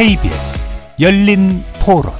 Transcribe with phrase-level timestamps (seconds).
[0.00, 0.66] KBS
[0.98, 2.10] 열린 토론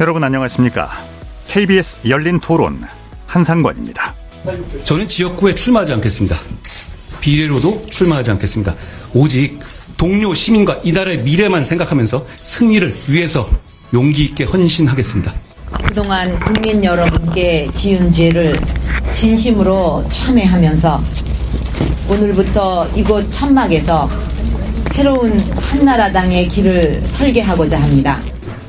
[0.00, 0.90] 여러분 안녕하십니까?
[1.46, 2.82] KBS 열린 토론
[3.28, 4.12] 한상권입니다.
[4.82, 6.36] 저는 지역구에 출마하지 않겠습니다.
[7.20, 8.74] 비례로도 출마하지 않겠습니다.
[9.14, 9.60] 오직
[9.96, 13.48] 동료 시민과 이 나라의 미래만 생각하면서 승리를 위해서
[13.94, 15.32] 용기 있게 헌신하겠습니다.
[15.84, 18.56] 그동안 국민 여러분께 지은 죄를
[19.12, 21.00] 진심으로 참회하면서
[22.12, 24.06] 오늘부터 이곳 천막에서
[24.90, 28.18] 새로운 한나라당의 길을 설계하고자 합니다.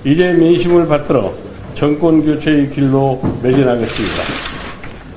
[0.06, 1.34] 이제 민심을 받들어
[1.74, 4.16] 정권 교체의 길로 매진하겠습니다.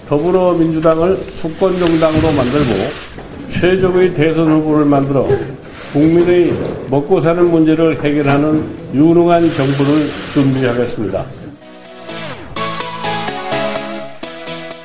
[0.09, 2.73] 더불어민주당을 수권정당으로 만들고
[3.51, 5.29] 최적의 대선 후보를 만들어
[5.93, 6.53] 국민의
[6.91, 11.25] 먹고 사는 문제를 해결하는 유능한 정부를 준비하겠습니다.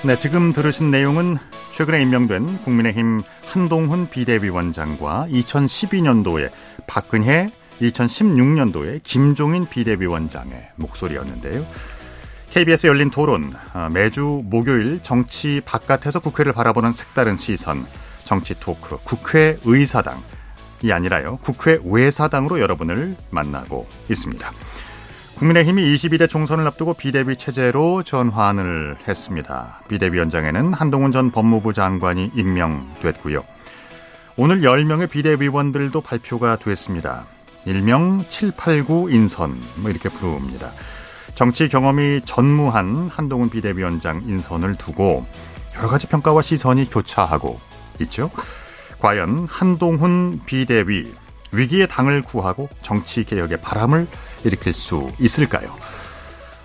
[0.04, 1.38] 네, 지금 들으신 내용은
[1.72, 6.52] 최근에 임명된 국민의힘 한동훈 비대위원장과 2012년도에
[6.88, 7.50] 박근혜,
[7.82, 11.66] 2016년도에 김종인 비대위원장의 목소리였는데요.
[12.52, 17.86] KBS 열린 토론 아, 매주 목요일 정치 바깥에서 국회를 바라보는 색다른 시선
[18.26, 20.22] 정치 토크 국회 의사당
[20.84, 24.52] 이 아니라요 국회 외사당으로 여러분을 만나고 있습니다.
[25.42, 29.82] 국민의힘이 22대 총선을 앞두고 비대위 체제로 전환을 했습니다.
[29.88, 33.44] 비대위원장에는 한동훈 전 법무부 장관이 임명됐고요.
[34.38, 37.26] 오늘 10명의 비대위원들도 발표가 됐습니다.
[37.66, 40.70] 일명 789 인선 뭐 이렇게 부릅니다.
[41.34, 45.26] 정치 경험이 전무한 한동훈 비대위원장 인선을 두고
[45.76, 47.60] 여러 가지 평가와 시선이 교차하고
[48.02, 48.30] 있죠.
[49.00, 51.12] 과연 한동훈 비대위
[51.52, 54.06] 위기의 당을 구하고 정치 개혁의 바람을
[54.44, 55.76] 일으킬 수 있을까요?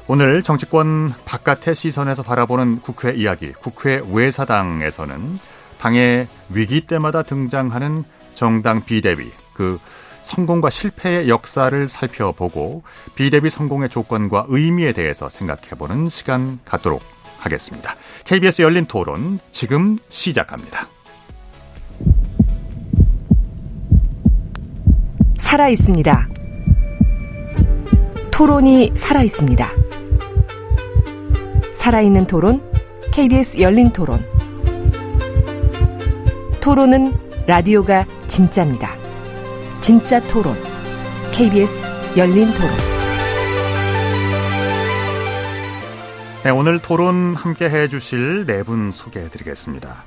[0.08, 5.38] 오늘 정치권 바깥의 시선에서 바라보는 국회 이야기, 국회 외사당에서는
[5.80, 8.04] 당의 위기 때마다 등장하는
[8.34, 9.78] 정당 비대위, 그
[10.20, 12.82] 성공과 실패의 역사를 살펴보고
[13.14, 17.02] 비대비 성공의 조건과 의미에 대해서 생각해보는 시간 갖도록
[17.38, 17.94] 하겠습니다.
[18.24, 20.88] KBS 열린 토론 지금 시작합니다.
[25.38, 26.28] 살아 있습니다.
[28.36, 29.66] 토론이 살아 있습니다.
[31.72, 32.60] 살아있는 토론,
[33.10, 34.22] KBS 열린 토론.
[36.60, 37.14] 토론은
[37.46, 38.90] 라디오가 진짜입니다.
[39.80, 40.54] 진짜 토론.
[41.32, 41.88] KBS
[42.18, 42.70] 열린 토론.
[46.44, 50.04] 네, 오늘 토론 함께 해주실 네 분 소개해 드리겠습니다.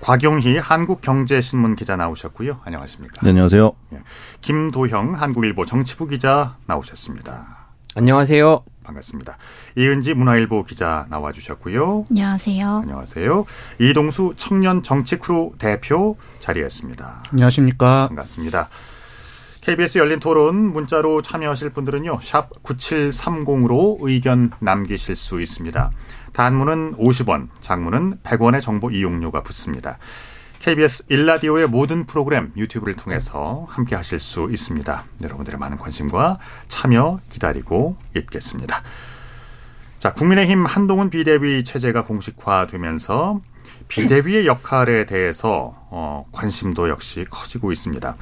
[0.00, 2.58] 곽용희 한국경제신문 기자 나오셨고요.
[2.64, 3.20] 안녕하십니까.
[3.22, 3.72] 네, 안녕하세요.
[3.92, 4.00] 예.
[4.40, 7.57] 김도형 한국일보 정치부 기자 나오셨습니다.
[7.94, 8.64] 안녕하세요.
[8.84, 9.36] 반갑습니다.
[9.76, 12.06] 이은지 문화일보 기자 나와주셨고요.
[12.10, 12.78] 안녕하세요.
[12.82, 13.44] 안녕하세요.
[13.80, 17.24] 이동수 청년 정치 크루 대표 자리했습니다.
[17.32, 18.08] 안녕하십니까.
[18.08, 18.68] 반갑습니다.
[19.60, 22.20] KBS 열린 토론 문자로 참여하실 분들은요.
[22.22, 25.90] 샵 9730으로 의견 남기실 수 있습니다.
[26.32, 29.98] 단문은 50원, 장문은 100원의 정보 이용료가 붙습니다.
[30.60, 35.04] KBS 일라디오의 모든 프로그램 유튜브를 통해서 함께 하실 수 있습니다.
[35.22, 36.38] 여러분들의 많은 관심과
[36.68, 38.82] 참여 기다리고 있겠습니다.
[40.00, 43.40] 자, 국민의힘 한동훈 비대위 체제가 공식화되면서
[43.88, 48.16] 비대위의 역할에 대해서 어, 관심도 역시 커지고 있습니다.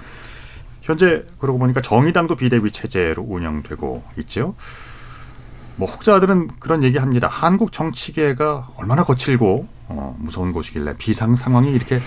[0.82, 4.54] 현재 그러고 보니까 정의당도 비대위 체제로 운영되고 있죠.
[5.76, 7.28] 뭐 혹자들은 그런 얘기합니다.
[7.28, 11.98] 한국 정치계가 얼마나 거칠고 어, 무서운 곳이길래 비상 상황이 이렇게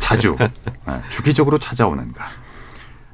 [0.00, 0.50] 자주 네,
[1.10, 2.26] 주기적으로 찾아오는가.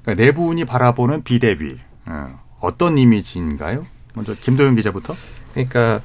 [0.02, 3.86] 그러니까 네 분이 바라보는 비대위 어, 어떤 이미지인가요?
[4.14, 5.14] 먼저 김도영 기자부터.
[5.52, 6.00] 그러니까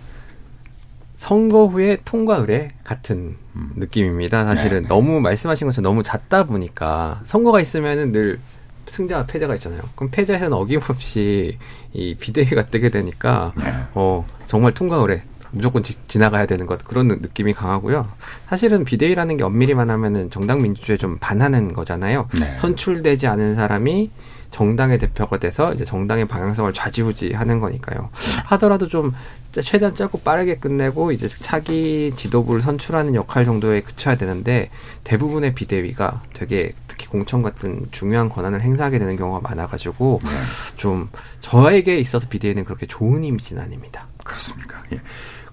[1.15, 3.71] 선거 후에 통과 의뢰 같은 음.
[3.75, 4.45] 느낌입니다.
[4.45, 4.81] 사실은 네네.
[4.83, 4.87] 네.
[4.87, 8.39] 너무 말씀하신 것처럼 너무 잦다 보니까 선거가 있으면은 늘
[8.85, 9.81] 승자와 패자가 있잖아요.
[9.95, 11.57] 그럼 패자에서는 어김없이
[11.93, 13.65] 이 비대위가 뜨게 되니까 네.
[13.93, 18.07] 어 정말 통과 의뢰 무조건 지, 나가야 되는 것 그런 느낌이 강하고요.
[18.47, 22.27] 사실은 비대위라는 게 엄밀히 말하면은 정당 민주주의에 좀 반하는 거잖아요.
[22.39, 22.55] 네.
[22.57, 24.11] 선출되지 않은 사람이
[24.51, 28.09] 정당의 대표가 돼서 이제 정당의 방향성을 좌지우지하는 거니까요.
[28.45, 29.13] 하더라도 좀
[29.51, 34.69] 최대한 짧고 빠르게 끝내고 이제 차기 지도부를 선출하는 역할 정도에 그쳐야 되는데
[35.03, 40.29] 대부분의 비대위가 되게 특히 공천 같은 중요한 권한을 행사하게 되는 경우가 많아가지고 네.
[40.77, 41.09] 좀
[41.41, 44.07] 저에게 있어서 비대위는 그렇게 좋은 이미지는 아닙니다.
[44.23, 44.83] 그렇습니까?
[44.93, 45.01] 예.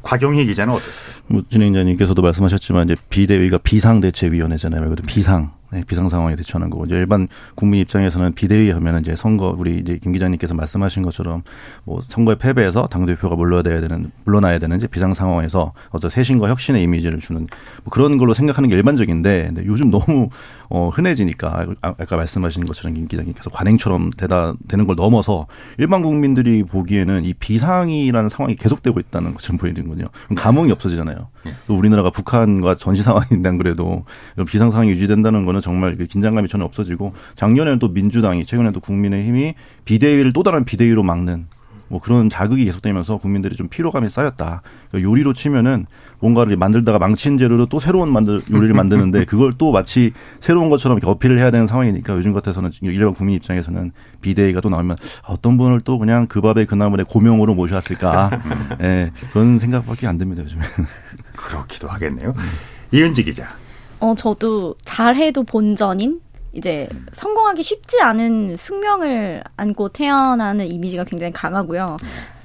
[0.06, 1.16] 곽영희 기자는 어떠세요?
[1.26, 4.80] 뭐 진행자님께서도 말씀하셨지만 이제 비대위가 비상대책위원회잖아요.
[4.82, 9.54] 그래도 비상 네, 비상 상황에 대처하는 거고 이제 일반 국민 입장에서는 비대위 하면 이제 선거
[9.58, 11.42] 우리 이제 김 기자님께서 말씀하신 것처럼
[11.84, 16.82] 뭐 선거에 패배해서 당 대표가 물러야 되는 물러나야 되는 이제 비상 상황에서 어떤 쇄신과 혁신의
[16.82, 17.42] 이미지를 주는
[17.84, 20.30] 뭐 그런 걸로 생각하는 게 일반적인데 근데 요즘 너무
[20.70, 25.46] 어 흔해지니까 아, 아까 말씀하신 것처럼 김 기자님께서 관행처럼 되다 되는 걸 넘어서
[25.76, 30.06] 일반 국민들이 보기에는 이 비상이라는 상황이 계속되고 있다는 것처럼 보이는거든요.
[30.34, 31.28] 감흥이 없어지잖아요.
[31.66, 34.04] 또 우리나라가 북한과 전시 상황인데 안 그래도
[34.46, 39.54] 비상 상황이 유지된다는 거는 정말 그 긴장감이 전혀 없어지고 작년에는 또 민주당이 최근에도 국민의힘이
[39.84, 41.48] 비대위를 또 다른 비대위로 막는
[41.88, 44.62] 뭐 그런 자극이 계속되면서 국민들이 좀 피로감이 쌓였다.
[44.88, 45.86] 그러니까 요리로 치면은
[46.20, 51.10] 뭔가를 만들다가 망친 재료로 또 새로운 만들 요리를 만드는데 그걸 또 마치 새로운 것처럼 이렇게
[51.10, 54.96] 어필을 해야 되는 상황이니까 요즘 같아서는 일반 국민 입장에서는 비대위가 또 나오면
[55.26, 58.30] 어떤 분을 또 그냥 그 밥에 그 나물에 고명으로 모셔왔을까.
[58.80, 60.62] 예, 네, 그런 생각밖에 안 듭니다 요즘에.
[61.36, 62.34] 그렇기도 하겠네요.
[62.92, 63.48] 이은지 기자.
[64.00, 66.20] 어 저도 잘해도 본전인
[66.52, 71.96] 이제 성공하기 쉽지 않은 숙명을 안고 태어나는 이미지가 굉장히 강하고요.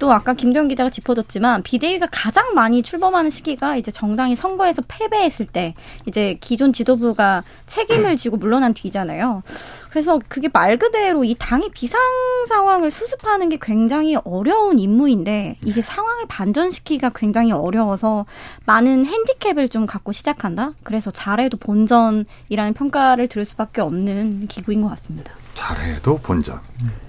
[0.01, 5.75] 또 아까 김도영 기자가 짚어줬지만 비대위가 가장 많이 출범하는 시기가 이제 정당이 선거에서 패배했을 때
[6.07, 9.43] 이제 기존 지도부가 책임을 지고 물러난 뒤잖아요.
[9.91, 12.01] 그래서 그게 말 그대로 이 당의 비상
[12.47, 18.25] 상황을 수습하는 게 굉장히 어려운 임무인데 이게 상황을 반전시키기가 굉장히 어려워서
[18.65, 20.71] 많은 핸디캡을 좀 갖고 시작한다.
[20.81, 25.31] 그래서 잘해도 본전이라는 평가를 들을 수밖에 없는 기구인 것 같습니다.
[25.53, 26.59] 잘해도 본전.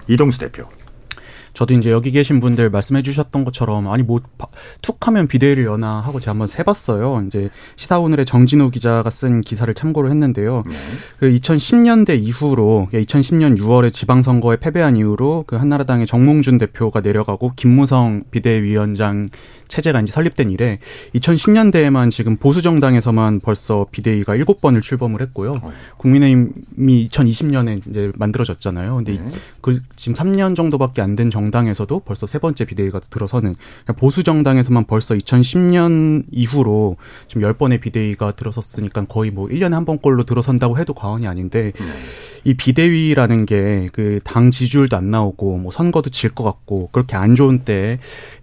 [0.08, 0.68] 이동수 대표.
[1.52, 4.20] 저도 이제 여기 계신 분들 말씀해 주셨던 것처럼 아니 뭐
[4.80, 7.22] 툭 하면 비대위를 여나 하고 제가 한번 세 봤어요.
[7.26, 10.62] 이제 시사오늘의 정진호 기자가 쓴 기사를 참고를 했는데요.
[10.66, 10.74] 네.
[11.18, 19.28] 그 2010년대 이후로 2010년 6월에 지방선거에 패배한 이후로 그 한나라당의 정몽준 대표가 내려가고 김무성 비대위원장
[19.72, 20.78] 체제가 이제 설립된 이래
[21.14, 25.60] 2010년대에만 지금 보수 정당에서만 벌써 비대위가 7번을 출범을 했고요.
[25.62, 25.72] 어.
[25.96, 28.96] 국민의힘이 2020년에 이제 만들어졌잖아요.
[28.96, 29.30] 근데 네.
[29.62, 33.54] 그 지금 3년 정도밖에 안 된 정당에서도 벌써 세 번째 비대위가 들어서는
[33.84, 36.96] 그러니까 보수 정당에서만 벌써 2010년 이후로
[37.28, 41.84] 지금 10번의 비대위가 들어섰으니까 거의 뭐 1년에 한 번꼴로 들어선다고 해도 과언이 아닌데 네.
[42.44, 47.34] 이 비대위라는 게 그 당 지지율도 안 나오고 뭐 선거도 질 것 같고 그렇게 안
[47.34, 47.98] 좋은 때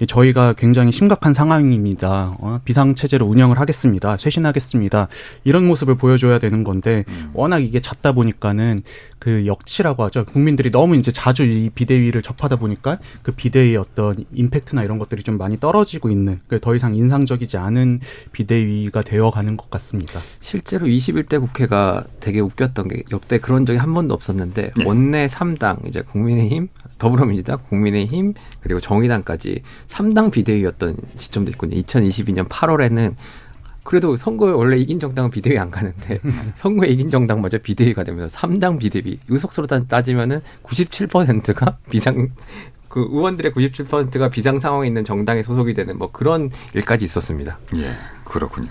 [0.08, 2.36] 저희가 굉장히 심각 한 상황입니다.
[2.40, 4.18] 어, 비상 체제로 운영을 하겠습니다.
[4.18, 5.08] 쇄신하겠습니다.
[5.44, 7.32] 이런 모습을 보여줘야 되는 건데 음.
[7.34, 8.80] 워낙 이게 잦다 보니까는
[9.20, 10.26] 그 역치라고 하죠.
[10.26, 15.38] 국민들이 너무 이제 자주 이 비대위를 접하다 보니까 그 비대위의 어떤 임팩트나 이런 것들이 좀
[15.38, 18.00] 많이 떨어지고 있는 그더 이상 인상적이지 않은
[18.32, 20.20] 비대위가 되어가는 것 같습니다.
[20.40, 24.84] 실제로 21대 국회가 되게 웃겼던 게 역대 그런 적이 한 번도 없었는데 네.
[24.86, 31.78] 원내 3당 이제 국민의힘, 더불어민주당, 국민의힘 그리고 정의당까지 3당 비대위였던 시점도 있군요.
[31.78, 33.16] 2022년 8월에는
[33.84, 36.20] 그래도 선거에 원래 이긴 정당은 비대위 안 가는데
[36.58, 42.30] 선거에 이긴 정당마저 비대위가 되면서 3당 비대위 의석수로 따지면은 97%가 비상
[42.88, 47.58] 그 의원들의 97%가 비상 상황에 있는 정당에 소속이 되는 뭐 그런 일까지 있었습니다.
[47.78, 47.96] 예,
[48.26, 48.70] 그렇군요.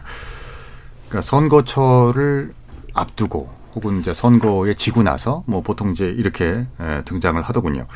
[1.09, 2.53] 그러니까 선거철을
[2.95, 6.67] 앞두고 혹은 이제 선거에 지고 나서 뭐 보통 이제 이렇게
[7.05, 7.87] 등장을 하더군요.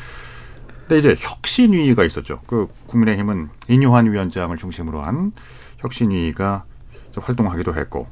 [0.87, 2.39] 근데 이제 혁신위가 있었죠.
[2.45, 5.31] 그 국민의힘은 인유한 위원장을 중심으로 한
[5.79, 6.65] 혁신위가
[7.15, 8.07] 활동하기도 했고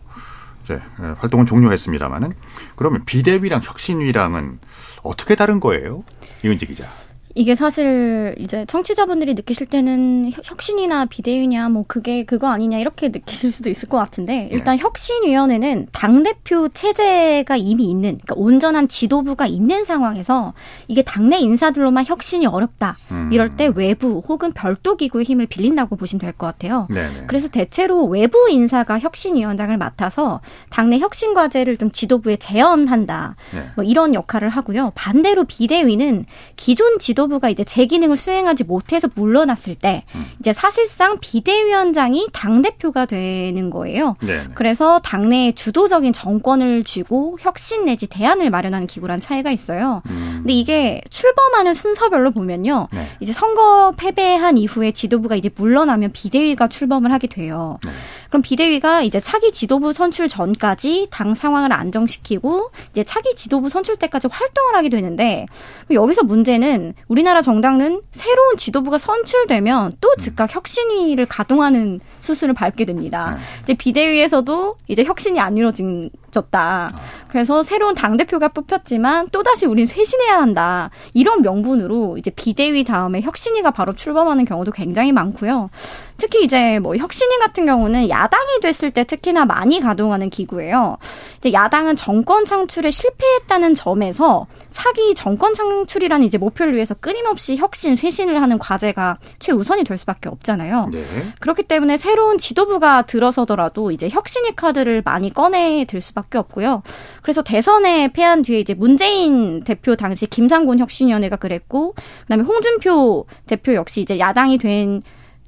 [0.64, 0.82] 이제
[1.18, 2.34] 활동은 종료했습니다마는
[2.76, 4.60] 그러면 비대위랑 혁신위랑은
[5.04, 6.04] 어떻게 다른 거예요?
[6.44, 6.88] 이은지 기자.
[7.36, 13.70] 이게 사실 이제 청취자분들이 느끼실 때는 혁신이나 비대위냐 뭐 그게 그거 아니냐 이렇게 느끼실 수도
[13.70, 14.82] 있을 것 같은데 일단 네.
[14.82, 20.54] 혁신위원회는 당 대표 체제가 이미 있는 그러니까 온전한 지도부가 있는 상황에서
[20.88, 23.30] 이게 당내 인사들로만 혁신이 어렵다 음.
[23.32, 26.88] 이럴 때 외부 혹은 별도 기구의 힘을 빌린다고 보시면 될 것 같아요.
[26.90, 27.26] 네네.
[27.28, 33.66] 그래서 대체로 외부 인사가 혁신위원장을 맡아서 당내 혁신 과제를 좀 지도부에 재현한다 네.
[33.76, 34.92] 뭐 이런 역할을 하고요.
[34.96, 40.26] 반대로 비대위는 기존 지도 지도부가 이제 제 기능을 수행하지 못해서 물러났을 때 음.
[40.40, 44.16] 이제 사실상 비대위원장이 당 대표가 되는 거예요.
[44.22, 44.50] 네네.
[44.56, 50.02] 그래서 당내에 주도적인 정권을 쥐고 혁신 내지 대안을 마련하는 기구란 차이가 있어요.
[50.08, 50.40] 음.
[50.40, 53.08] 근데 이게 출범하는 순서별로 보면요, 네.
[53.20, 57.78] 이제 선거 패배한 이후에 지도부가 이제 물러나면 비대위가 출범을 하게 돼요.
[57.86, 57.92] 네.
[58.30, 64.30] 그럼 비대위가 이제 차기 지도부 선출 전까지 당 상황을 안정시키고 이제 차기 지도부 선출 때까지
[64.32, 65.46] 활동을 하게 되는데
[65.92, 73.38] 여기서 문제는 우리나라 정당은 새로운 지도부가 선출되면 또 즉각 혁신위를 가동하는 수순을 밟게 됩니다.
[73.38, 73.64] 네.
[73.64, 76.92] 이제 비대위에서도 이제 혁신이 안 이루어진 졌다.
[77.28, 80.90] 그래서 새로운 당 대표가 뽑혔지만 또 다시 우린 쇄신해야 한다.
[81.14, 85.70] 이런 명분으로 이제 비대위 다음에 혁신위가 바로 출범하는 경우도 굉장히 많고요.
[86.18, 90.98] 특히 이제 뭐 혁신위 같은 경우는 야당이 됐을 때 특히나 많이 가동하는 기구예요.
[91.42, 98.40] 근데 야당은 정권 창출에 실패했다는 점에서 차기 정권 창출이라는 이제 목표를 위해서 끊임없이 혁신, 쇄신을
[98.40, 100.90] 하는 과제가 최우선이 될 수밖에 없잖아요.
[100.92, 101.04] 네.
[101.40, 106.84] 그렇기 때문에 새로운 지도부가 들어서더라도 이제 혁신의 카드를 많이 꺼내 들 수밖에 없고요.
[107.22, 114.02] 그래서 대선에 패한 뒤에 이제 문재인 대표 당시 김상곤 혁신위원회가 그랬고, 그다음에 홍준표 대표 역시
[114.02, 115.02] 이제 야당이 된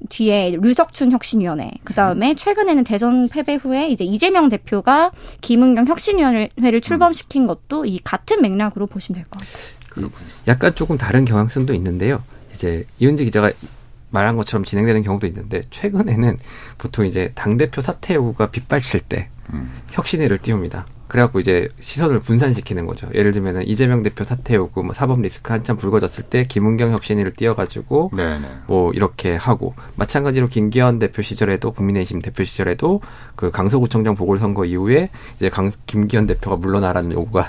[0.09, 7.47] 뒤에 류석춘 혁신위원회, 그 다음에 최근에는 대선 패배 후에 이제 이재명 대표가 김은경 혁신위원회를 출범시킨
[7.47, 10.09] 것도 이 같은 맥락으로 보시면 될 것 같아요.
[10.47, 12.21] 약간 조금 다른 경향성도 있는데요.
[12.51, 13.51] 이제 이은지 기자가
[14.09, 16.37] 말한 것처럼 진행되는 경우도 있는데 최근에는
[16.77, 19.29] 보통 이제 당 대표 사퇴 요구가 빗발칠 때
[19.91, 20.85] 혁신위를 띄웁니다.
[21.13, 23.07] 그래갖고 이제 시선을 분산시키는 거죠.
[23.13, 28.09] 예를 들면은 이재명 대표 사퇴 요구, 뭐 사법 리스크 한참 불거졌을 때 김은경 혁신위를 띄워가지고
[28.15, 28.47] 네네.
[28.65, 33.01] 뭐 이렇게 하고 마찬가지로 김기현 대표 시절에도 국민의힘 대표 시절에도
[33.35, 37.47] 그 강서구청장 보궐선거 이후에 이제 강 김기현 대표가 물러나라는 요구가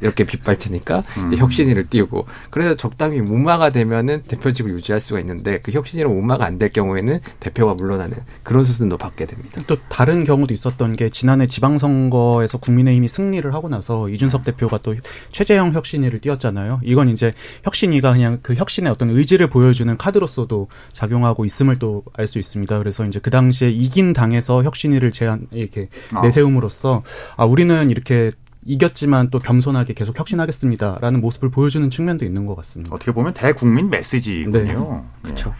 [0.00, 6.08] 이렇게 빗발치니까 이제 혁신위를 띄우고 그래서 적당히 무마가 되면은 대표직을 유지할 수가 있는데 그 혁신위로
[6.10, 9.60] 무마가 안 될 경우에는 대표가 물러나는 그런 수순도 받게 됩니다.
[9.66, 14.94] 또 다른 경우도 있었던 게 지난해 지방선거에서 국민의힘이 승리를 하고 나서 이준석 대표가 또
[15.32, 16.80] 최재형 혁신위를 띄웠잖아요.
[16.84, 17.32] 이건 이제
[17.64, 22.78] 혁신위가 그냥 그 혁신의 어떤 의지를 보여주는 카드로서도 작용하고 있음을 또 알 수 있습니다.
[22.78, 26.22] 그래서 이제 그 당시에 이긴 당에서 혁신위를 제안 이렇게 아.
[26.22, 27.02] 내세움으로써
[27.36, 28.30] 아 우리는 이렇게
[28.64, 32.94] 이겼지만 또 겸손하게 계속 혁신하겠습니다라는 모습을 보여주는 측면도 있는 것 같습니다.
[32.94, 35.04] 어떻게 보면 대국민 메시지군요.
[35.22, 35.54] 그렇죠.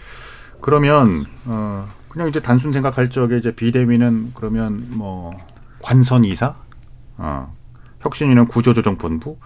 [0.60, 5.32] 그러면 어 그냥 이제 단순 생각할 적에 이제 비대위는 그러면 뭐
[5.80, 6.54] 관선 이사,
[7.16, 7.52] 어
[8.00, 9.38] 혁신위는 구조조정본부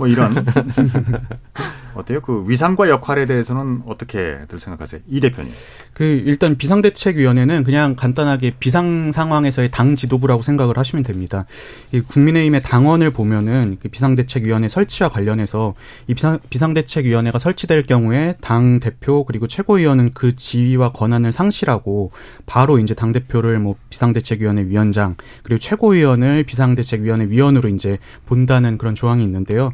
[0.00, 0.32] 뭐 이런
[1.94, 2.20] 어때요?
[2.20, 5.02] 그 위상과 역할에 대해서는 어떻게들 생각하세요?
[5.08, 5.52] 이 대표님.
[5.92, 11.46] 그 일단 비상대책위원회는 그냥 간단하게 비상 상황에서의 당 지도부라고 생각을 하시면 됩니다.
[11.92, 15.74] 이 국민의힘의 당원을 보면은 그 비상대책위원회 설치와 관련해서
[16.06, 22.12] 이 비상, 비상대책위원회가 설치될 경우에 당 대표 그리고 최고위원은 그 지위와 권한을 상실하고
[22.46, 29.24] 바로 이제 당 대표를 뭐 비상대책위원회 위원장 그리고 최고위원을 비상대책위원회 위원으로 이제 본다는 그런 조항이
[29.24, 29.72] 있는데요.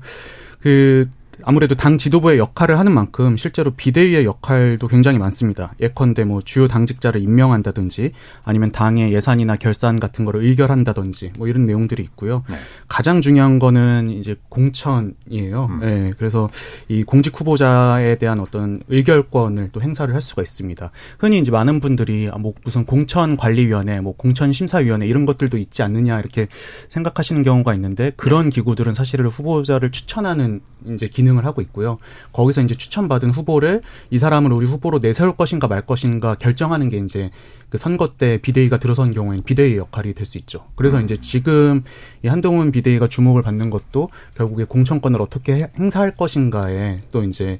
[0.63, 1.09] 그
[1.49, 5.73] 아무래도 당 지도부의 역할을 하는 만큼 실제로 비대위의 역할도 굉장히 많습니다.
[5.81, 8.11] 예컨대 뭐 주요 당직자를 임명한다든지
[8.45, 12.43] 아니면 당의 예산이나 결산 같은 거를 의결한다든지 뭐 이런 내용들이 있고요.
[12.51, 12.57] 네.
[12.89, 15.69] 가장 중요한 거는 이제 공천이에요.
[15.71, 15.81] 음.
[15.85, 16.51] 예, 그래서
[16.89, 20.91] 이 공직 후보자에 대한 어떤 의결권을 또 행사를 할 수가 있습니다.
[21.21, 25.85] 흔히 이제 많은 분들이 아, 뭐 무슨 공천 관리위원회, 뭐 공천 심사위원회 이런 것들도 있지
[25.85, 26.49] 않느냐 이렇게
[26.89, 31.99] 생각하시는 경우가 있는데 그런 기구들은 사실은 후보자를 추천하는 이제 기능 을 하고 있고요.
[32.33, 37.31] 거기서 이제 추천받은 후보를 이 사람을 우리 후보로 내세울 것인가 말 것인가 결정하는 게 이제
[37.71, 40.67] 그 선거 때 비대위가 들어선 경우에는 비대위의 역할이 될 수 있죠.
[40.77, 41.83] 그래서 이제 지금
[42.25, 47.59] 이 한동훈 비대위가 주목을 받는 것도 결국에 공천권을 어떻게 해- 행사할 것인가에 또 이제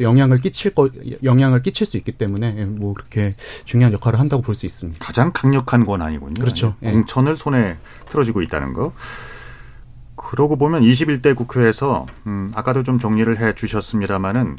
[0.00, 0.88] 영향을 끼칠 거
[1.22, 5.04] 영향을 끼칠 수 있기 때문에 뭐 그렇게 중요한 역할을 한다고 볼 수 있습니다.
[5.04, 6.34] 가장 강력한 권한이군요.
[6.40, 6.74] 그렇죠.
[6.82, 6.90] 예.
[6.90, 7.76] 공천을 손에
[8.08, 8.92] 틀어쥐고 있다는 거.
[10.22, 14.56] 그러고 보면 21대 국회에서 음, 아까도 좀 정리를 해 주셨습니다마는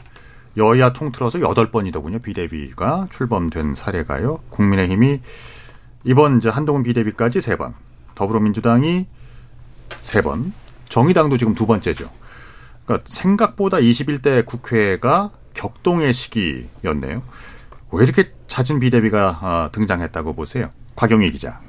[0.57, 2.21] 여야 통틀어서 8번이더군요.
[2.21, 4.39] 비대위가 출범된 사례가요.
[4.49, 5.21] 국민의힘이
[6.03, 7.73] 이번 이제 한동훈 비대위까지 3번,
[8.13, 9.07] 더불어민주당이
[10.01, 10.51] 3번,
[10.89, 12.09] 정의당도 지금 두 번째죠.
[12.85, 17.23] 그러니까 생각보다 21대 국회가 격동의 시기였네요.
[17.93, 20.69] 왜 이렇게 잦은 비대위가 아, 등장했다고 보세요?
[20.95, 21.61] 곽영희 기자.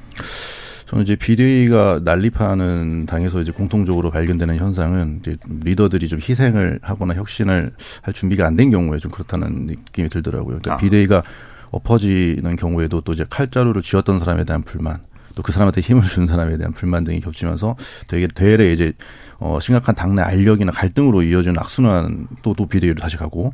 [0.87, 7.73] 저는 이제 비대위가 난립하는 당에서 이제 공통적으로 발견되는 현상은 이제 리더들이 좀 희생을 하거나 혁신을
[8.03, 10.59] 할 준비가 안 된 경우에 좀 그렇다는 느낌이 들더라고요.
[10.61, 10.77] 그러니까 아.
[10.77, 11.23] 비대위가
[11.71, 14.99] 엎어지는 경우에도 또 이제 칼자루를 쥐었던 사람에 대한 불만,
[15.35, 17.75] 또 그 사람한테 힘을 준 사람에 대한 불만 등이 겹치면서
[18.07, 18.93] 되게 되레 이제
[19.39, 23.53] 어 심각한 당내 알력이나 갈등으로 이어지는 악순환 또 또 비대위로 다시 가고.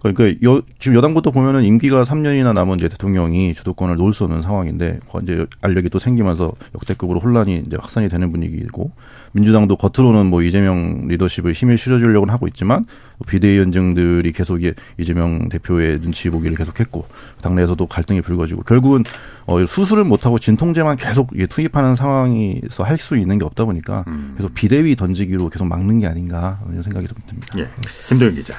[0.00, 5.00] 그러니까 여, 지금 여당부터 보면은 임기가 3년이나 남은 이제 대통령이 주도권을 놓을 수 없는 상황인데
[5.22, 8.92] 이제 알력이 또 생기면서 역대급으로 혼란이 이제 확산이 되는 분위기이고
[9.32, 12.86] 민주당도 겉으로는 뭐 이재명 리더십을 힘을 실어주려고 하고 있지만
[13.26, 14.60] 비대위 원증들이 계속
[14.98, 17.06] 이재명 대표의 눈치 보기를 계속했고
[17.40, 19.04] 당내에서도 갈등이 불거지고 결국은
[19.46, 24.34] 어 수술을 못하고 진통제만 계속 투입하는 상황에서 할 수 있는 게 없다 보니까 음.
[24.36, 27.48] 계속 비대위 던지기로 계속 막는 게 아닌가 이런 생각이 좀 듭니다.
[27.58, 27.68] 예.
[28.08, 28.54] 김도영 기자.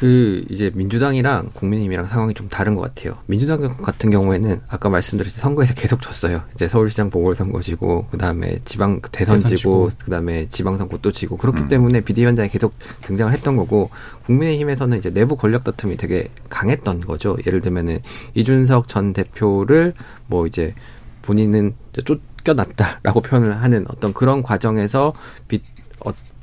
[0.00, 3.18] 그 이제 민주당이랑 국민의힘이랑 상황이 좀 다른 것 같아요.
[3.26, 6.40] 민주당 같은 경우에는 아까 말씀드렸듯이 선거에서 계속 졌어요.
[6.54, 9.90] 이제 서울시장 보궐선거 지고 그다음에 지방 대선 대선 지고.
[10.02, 11.68] 그다음에 지방선거 또 지고 그렇기 음.
[11.68, 12.72] 때문에 비대위원장이 계속
[13.04, 13.90] 등장을 했던 거고
[14.24, 17.36] 국민의힘에서는 이제 내부 권력 다툼이 되게 강했던 거죠.
[17.46, 17.98] 예를 들면은
[18.32, 19.92] 이준석 전 대표를
[20.28, 20.74] 뭐 이제
[21.20, 21.74] 본인은
[22.06, 25.12] 쫓겨났다라고 표현을 하는 어떤 그런 과정에서
[25.46, 25.62] 비, 어,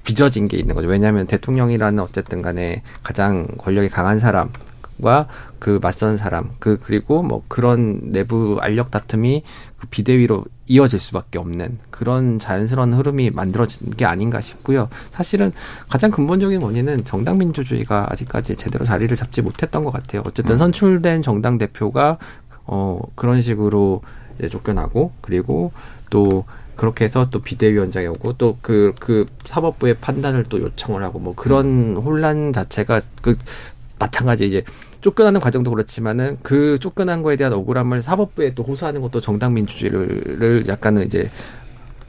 [0.08, 0.88] 빚어진 게 있는 거죠.
[0.88, 4.50] 왜냐하면 대통령이라는 어쨌든 간에 가장 권력이 강한 사람
[5.02, 5.28] 과
[5.60, 9.44] 그 맞선 사람, 그 그리고 뭐 그런 내부 알력 다툼이
[9.78, 14.90] 그 비대위로 이어질 수밖에 없는 그런 자연스러운 흐름이 만들어진 게 아닌가 싶고요.
[15.12, 15.52] 사실은
[15.90, 20.22] 가장 근본적인 원인은 정당 민주주의가 아직까지 제대로 자리를 잡지 못했던 것 같아요.
[20.26, 22.18] 어쨌든 선출된 정당 대표가
[22.66, 24.02] 어 그런 식으로
[24.38, 25.72] 이제 쫓겨나고 그리고
[26.10, 26.46] 또
[26.78, 33.02] 그렇게 해서 또 비대위원장이 오고 또그그 사법부의 판단을 또 요청을 하고 뭐 그런 혼란 자체가
[33.22, 33.36] 그
[34.00, 34.64] 마찬가지 이제
[35.02, 41.06] 쫓겨나는 과정도 그렇지만은 그 쫓겨난 거에 대한 억울함을 사법부에 또 호소하는 것도 정당 민주주의를 약간은
[41.06, 41.30] 이제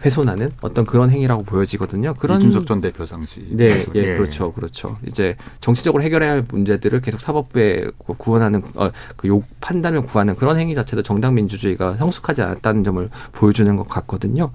[0.05, 2.15] 훼손하는 어떤 그런 행위라고 보여지거든요.
[2.15, 3.47] 그런 이준석 전 대표 상시.
[3.51, 4.97] 네, 예, 그렇죠, 그렇죠.
[5.07, 11.03] 이제 정치적으로 해결해야 할 문제들을 계속 사법부에 구원하는 어, 그요 판단을 구하는 그런 행위 자체도
[11.03, 14.51] 정당 민주주의가 성숙하지 않았다는 점을 보여주는 것 같거든요.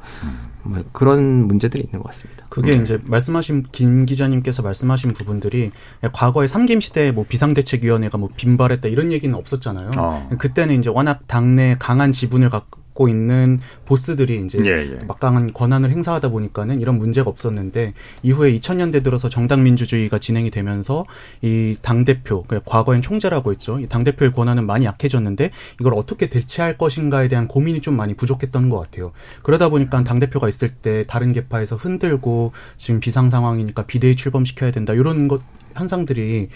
[0.63, 2.45] 뭐 그런 문제들이 있는 것 같습니다.
[2.49, 5.71] 그게 이제 말씀하신 김 기자님께서 말씀하신 부분들이
[6.13, 9.91] 과거에 삼김 시대에 뭐 비상대책위원회가 뭐 빈발했다 이런 얘기는 없었잖아요.
[9.97, 10.29] 어.
[10.37, 15.03] 그때는 이제 워낙 당내 강한 지분을 갖고 있는 보스들이 이제 예, 예.
[15.05, 21.05] 막강한 권한을 행사하다 보니까는 이런 문제가 없었는데 이후에 2000년대 들어서 정당 민주주의가 진행이 되면서
[21.41, 23.79] 이 당 대표, 그 과거엔 총재라고 했죠.
[23.89, 28.79] 당 대표의 권한은 많이 약해졌는데 이걸 어떻게 대체할 것인가에 대한 고민이 좀 많이 부족했던 것
[28.79, 29.11] 같아요.
[29.43, 34.93] 그러다 보니까 당 대표가 있을 때 다른 계파에서 흔들고 지금 비상 상황이니까 비대위 출범시켜야 된다
[34.93, 35.41] 이런 것
[35.75, 36.49] 현상들이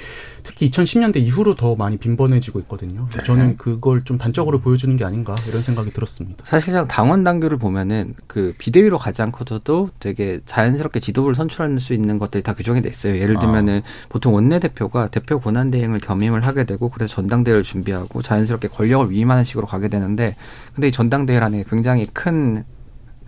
[0.43, 3.07] 특히 2010년대 이후로 더 많이 빈번해지고 있거든요.
[3.11, 3.23] 네.
[3.23, 6.43] 저는 그걸 좀 단적으로 보여주는 게 아닌가 이런 생각이 들었습니다.
[6.45, 12.43] 사실상 당원 당규를 보면은 그 비대위로 가지 않고도 되게 자연스럽게 지도부를 선출할 수 있는 것들이
[12.43, 13.17] 다 규정이 돼 있어요.
[13.17, 18.69] 예를 들면은 보통 원내 대표가 대표 권한 대행을 겸임을 하게 되고 그래서 전당대회를 준비하고 자연스럽게
[18.69, 20.35] 권력을 위임하는 식으로 가게 되는데
[20.73, 22.65] 근데 이 전당대회라는 게 굉장히 큰그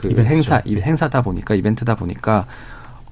[0.06, 0.24] 이벤트죠.
[0.24, 2.46] 행사 이 행사다 보니까 이벤트다 보니까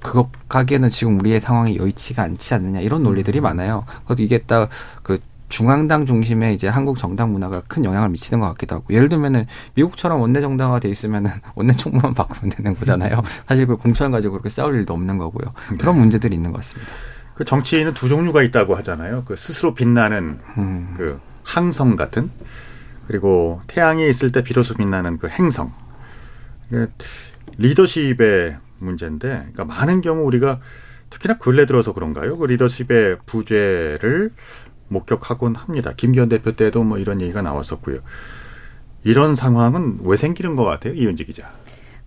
[0.01, 3.85] 그거 가기에는 지금 우리의 상황이 여의치가 않지 않느냐 이런 논리들이 많아요.
[4.05, 4.69] 그래서 이게 딱
[5.03, 5.19] 그
[5.49, 9.45] 중앙당 중심의 이제 한국 정당 문화가 큰 영향을 미치는 것 같기도 하고 예를 들면은
[9.75, 13.23] 미국처럼 원내 정당화 돼 있으면은 원내 총무만 바꾸면 되는 거잖아요.
[13.47, 15.53] 사실 그 공천 가지고 그렇게 싸울 일도 없는 거고요.
[15.79, 16.91] 그런 문제들이 있는 것 같습니다.
[17.33, 19.23] 그 정치인은 두 종류가 있다고 하잖아요.
[19.25, 20.93] 그 스스로 빛나는 음.
[20.97, 22.29] 그 항성 같은
[23.07, 25.71] 그리고 태양이 있을 때 비로소 빛나는 그 행성.
[26.69, 26.91] 그
[27.57, 30.59] 리더십의 문제인데, 그러니까 많은 경우 우리가
[31.09, 32.37] 특히나 근래 들어서 그런가요?
[32.37, 34.31] 그 리더십의 부재를
[34.89, 35.93] 목격하곤 합니다.
[35.95, 37.99] 김기현 대표 때도 뭐 이런 얘기가 나왔었고요.
[39.03, 41.51] 이런 상황은 왜 생기는 것 같아요, 이은지 기자?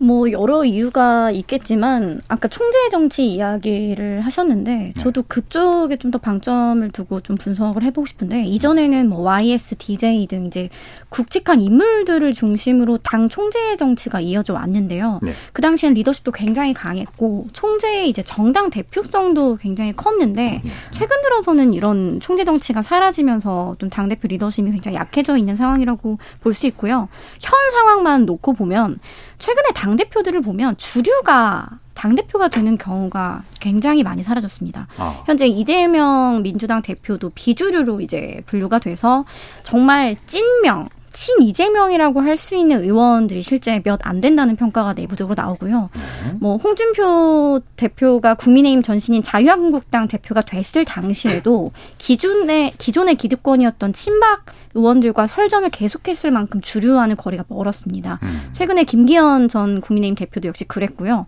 [0.02, 7.20] 뭐 여러 이유가 있겠지만 아까 총재 정치 이야기를 하셨는데 저도 그쪽에 좀 더 방점을 두고
[7.20, 10.68] 좀 분석을 해보고 싶은데 이전에는 뭐 YS, DJ 등 이제
[11.08, 15.20] 굵직한 인물들을 중심으로 당 총재 정치가 이어져 왔는데요.
[15.22, 15.32] 네.
[15.52, 22.44] 그 당시엔 리더십도 굉장히 강했고 총재의 이제 정당 대표성도 굉장히 컸는데 최근 들어서는 이런 총재
[22.44, 27.08] 정치가 사라지면서 좀 당 대표 리더십이 굉장히 약해져 있는 상황이라고 볼 수 있고요.
[27.40, 28.98] 현 상황만 놓고 보면
[29.40, 34.86] 최근에 당 대표들을 보면 주류가 당 대표가 되는 경우가 굉장히 많이 사라졌습니다.
[34.96, 35.22] 아.
[35.26, 39.24] 현재 이재명 민주당 대표도 비주류로 이제 분류가 돼서
[39.62, 45.90] 정말 찐명, 친 이재명이라고 할 수 있는 의원들이 실제 몇 안 된다는 평가가 내부적으로 나오고요.
[46.38, 54.44] 뭐 홍준표 대표가 국민의힘 전신인 자유한국당 대표가 됐을 당시에도 기존의 기존의 기득권이었던 친박
[54.74, 58.20] 의원들과 설전을 계속했을 만큼 주류와는 거리가 멀었습니다.
[58.52, 61.26] 최근에 김기현 전 국민의힘 대표도 역시 그랬고요.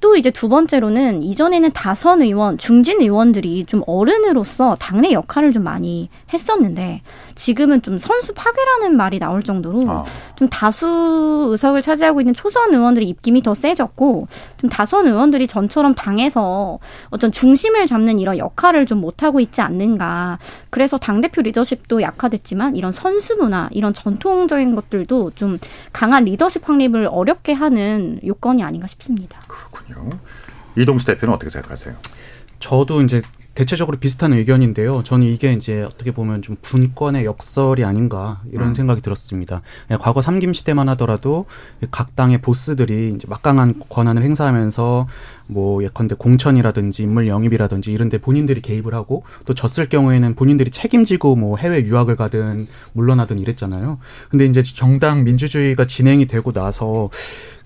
[0.00, 6.08] 또 이제 두 번째로는 이전에는 다선 의원, 중진 의원들이 좀 어른으로서 당내 역할을 좀 많이
[6.32, 7.02] 했었는데
[7.34, 10.04] 지금은 좀 선수 파괴라는 말이 나올 정도로 아.
[10.36, 16.78] 좀 다수 의석을 차지하고 있는 초선 의원들의 입김이 더 세졌고 좀 다선 의원들이 전처럼 당에서
[17.10, 20.38] 어떤 중심을 잡는 이런 역할을 좀 못하고 있지 않는가.
[20.70, 25.58] 그래서 당대표 리더십도 약화됐지만 이런 선수 문화, 이런 전통적인 것들도 좀
[25.92, 29.40] 강한 리더십 확립을 어렵게 하는 요건이 아닌가 싶습니다.
[29.86, 30.18] 그렇군요.
[30.76, 31.96] 이동수 대표는 어떻게 생각하세요?
[32.60, 33.22] 저도 이제
[33.58, 35.02] 대체적으로 비슷한 의견인데요.
[35.02, 38.74] 저는 이게 이제 어떻게 보면 좀 분권의 역설이 아닌가 이런 음.
[38.74, 39.62] 생각이 들었습니다.
[39.90, 41.46] 예, 과거 삼김 시대만 하더라도
[41.90, 45.08] 각 당의 보스들이 이제 막강한 권한을 행사하면서
[45.48, 51.34] 뭐 예컨대 공천이라든지 인물 영입이라든지 이런 데 본인들이 개입을 하고 또 졌을 경우에는 본인들이 책임지고
[51.34, 53.98] 뭐 해외 유학을 가든 물러나든 이랬잖아요.
[54.28, 57.10] 근데 이제 정당 민주주의가 진행이 되고 나서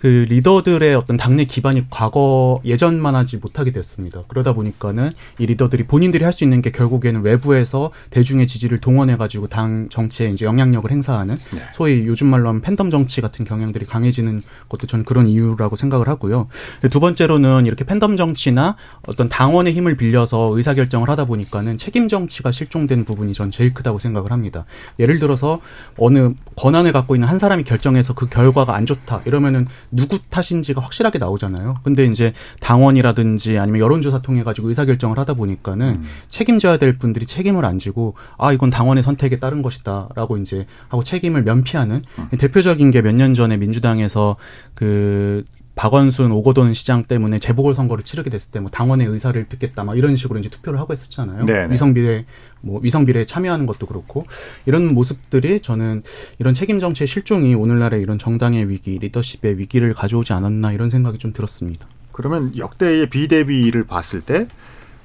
[0.03, 4.25] 그 리더들의 어떤 당내 기반이 과거 예전만 하지 못하게 됐습니다.
[4.27, 9.47] 그러다 보니까는 이 리더들이 본인들이 할 수 있는 게 결국에는 외부에서 대중의 지지를 동원해 가지고
[9.47, 11.61] 당 정치에 이제 영향력을 행사하는 네.
[11.75, 16.49] 소위 요즘 말로 하면 팬덤 정치 같은 경향들이 강해지는 것도 저는 그런 이유라고 생각을 하고요.
[16.91, 23.05] 두 번째로는 이렇게 팬덤 정치나 어떤 당원의 힘을 빌려서 의사결정을 하다 보니까는 책임 정치가 실종된
[23.05, 24.65] 부분이 전 제일 크다고 생각을 합니다.
[24.99, 25.61] 예를 들어서
[25.99, 31.19] 어느 권한을 갖고 있는 한 사람이 결정해서 그 결과가 안 좋다 이러면은 누구 탓인지가 확실하게
[31.19, 31.77] 나오잖아요.
[31.85, 36.05] 근데 이제 당원이라든지 아니면 여론조사 통해 가지고 의사결정을 하다 보니까는 음.
[36.31, 41.43] 책임져야 될 분들이 책임을 안 지고 아 이건 당원의 선택에 따른 것이다라고 이제 하고 책임을
[41.43, 42.29] 면피하는 음.
[42.39, 44.37] 대표적인 게 몇 년 전에 민주당에서
[44.75, 45.45] 그
[45.75, 50.17] 박원순 오거돈 시장 때문에 재보궐 선거를 치르게 됐을 때 뭐 당원의 의사를 듣겠다 막 이런
[50.17, 51.47] 식으로 이제 투표를 하고 했었잖아요.
[51.47, 51.73] 네네.
[51.73, 52.25] 위성 비례
[52.61, 54.27] 뭐 위성 비례에 참여하는 것도 그렇고
[54.67, 56.03] 이런 모습들이 저는
[56.39, 61.33] 이런 책임 정치의 실종이 오늘날의 이런 정당의 위기, 리더십의 위기를 가져오지 않았나 이런 생각이 좀
[61.33, 61.87] 들었습니다.
[62.13, 64.47] 그러면 역대의 비대비를 봤을 때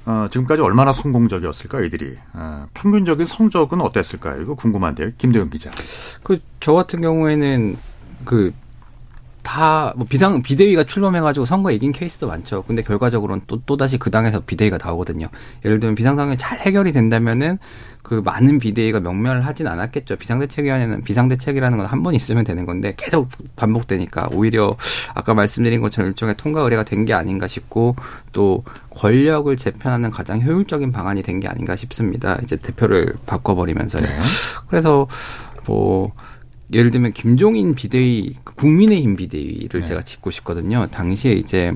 [0.05, 4.41] 어, 지금까지 얼마나 성공적이었을까 이들이 어, 평균적인 성적은 어땠을까요?
[4.41, 5.71] 이거 궁금한데요, 김대현 기자.
[6.23, 7.77] 그 저 같은 경우에는
[8.25, 8.53] 그
[9.47, 12.63] 다 뭐 비상 비대위가 출범해가지고 선거 이긴 케이스도 많죠.
[12.63, 15.27] 근데 결과적으로는 또또 다시 그 당에서 비대위가 나오거든요.
[15.63, 17.57] 예를 들면 비상상황이 잘 해결이 된다면은
[18.03, 20.17] 그 많은 비대위가 명멸하진 않았겠죠.
[20.17, 24.75] 비상대책위원회는 비상대책이라는 건 한 번 있으면 되는 건데 계속 반복되니까 오히려
[25.13, 27.95] 아까 말씀드린 것처럼 일종의 통과 의례가 된 게 아닌가 싶고
[28.33, 32.37] 또 권력을 재편하는 가장 효율적인 방안이 된 게 아닌가 싶습니다.
[32.43, 34.01] 이제 대표를 바꿔버리면서요.
[34.01, 34.19] 네.
[34.67, 35.07] 그래서
[35.65, 36.11] 뭐
[36.73, 39.85] 예를 들면 김종인 비대위 그 국민의힘 비대위를 네.
[39.87, 40.87] 제가 짚고 싶거든요.
[40.87, 41.71] 당시에 이제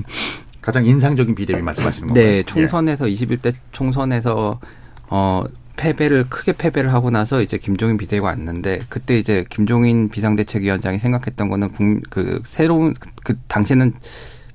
[0.60, 2.24] 가장 인상적인 비대비 말씀하시는 건가요?
[2.24, 4.60] 네 총선에서 21대 총선에서
[5.08, 5.42] 어
[5.76, 11.72] 패배를 크게 패배를 하고 나서 이제 김종인 비대위가 왔는데 그때 이제 김종인 비상대책위원장이 생각했던 거는
[11.72, 13.94] 국- 그 새로운 그, 그 당시에는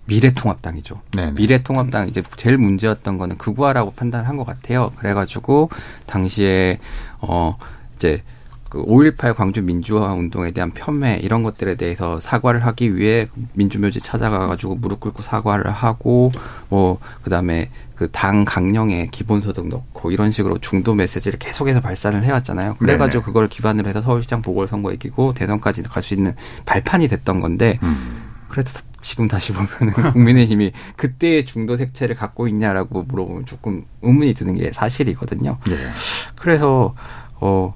[0.06, 1.02] 미래통합당이죠.
[1.16, 1.32] 네네.
[1.32, 4.92] 미래통합당 이제 제일 문제였던 거는 극우화라고 판단을 한것 같아요.
[4.98, 5.70] 그래가지고
[6.06, 6.80] 당시에
[7.20, 7.58] 어
[7.96, 8.24] 이제
[8.70, 15.00] 그5.18 광주 민주화 운동에 대한 폄훼 이런 것들에 대해서 사과를 하기 위해 민주묘지 찾아가가지고 무릎
[15.00, 16.32] 꿇고 사과를 하고
[16.70, 22.76] 뭐 그다음에 그 당 강령에 기본소득 넣고 이런 식으로 중도 메시지를 계속해서 발산을 해왔잖아요.
[22.76, 23.26] 그래가지고 네네.
[23.26, 26.34] 그걸 기반으로 해서 서울시장 보궐선거 이기고 대선까지 갈 수 있는
[26.66, 28.24] 발판이 됐던 건데 음.
[28.50, 34.72] 그래도 지금 다시 보면은 국민의힘이 그때의 중도 색채를 갖고 있냐라고 물어보면 조금 의문이 드는 게
[34.72, 35.58] 사실이거든요.
[35.70, 35.88] 예.
[36.36, 36.96] 그래서
[37.40, 37.74] 어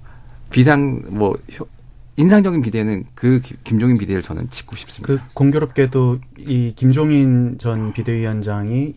[0.52, 1.68] 비상 뭐 효-
[2.18, 5.08] 인상적인 비대는 그 기- 김종인 비대를 저는 짚고 싶습니다.
[5.14, 8.94] 그 공교롭게도 이 김종인 전 비대위원장이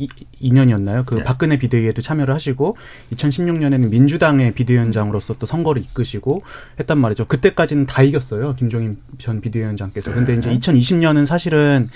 [0.00, 1.04] 2012년이었나요?
[1.06, 1.24] 그 예.
[1.24, 2.76] 박근혜 비대위에도 참여를 하시고
[3.12, 6.42] 2016년에는 민주당의 비대위원장으로서 또 선거를 이끄시고
[6.80, 7.26] 했단 말이죠.
[7.26, 8.54] 그때까지는 다 이겼어요.
[8.56, 10.12] 김종인 전 비대위원장께서.
[10.12, 11.88] 근데 이제 2020년은 사실은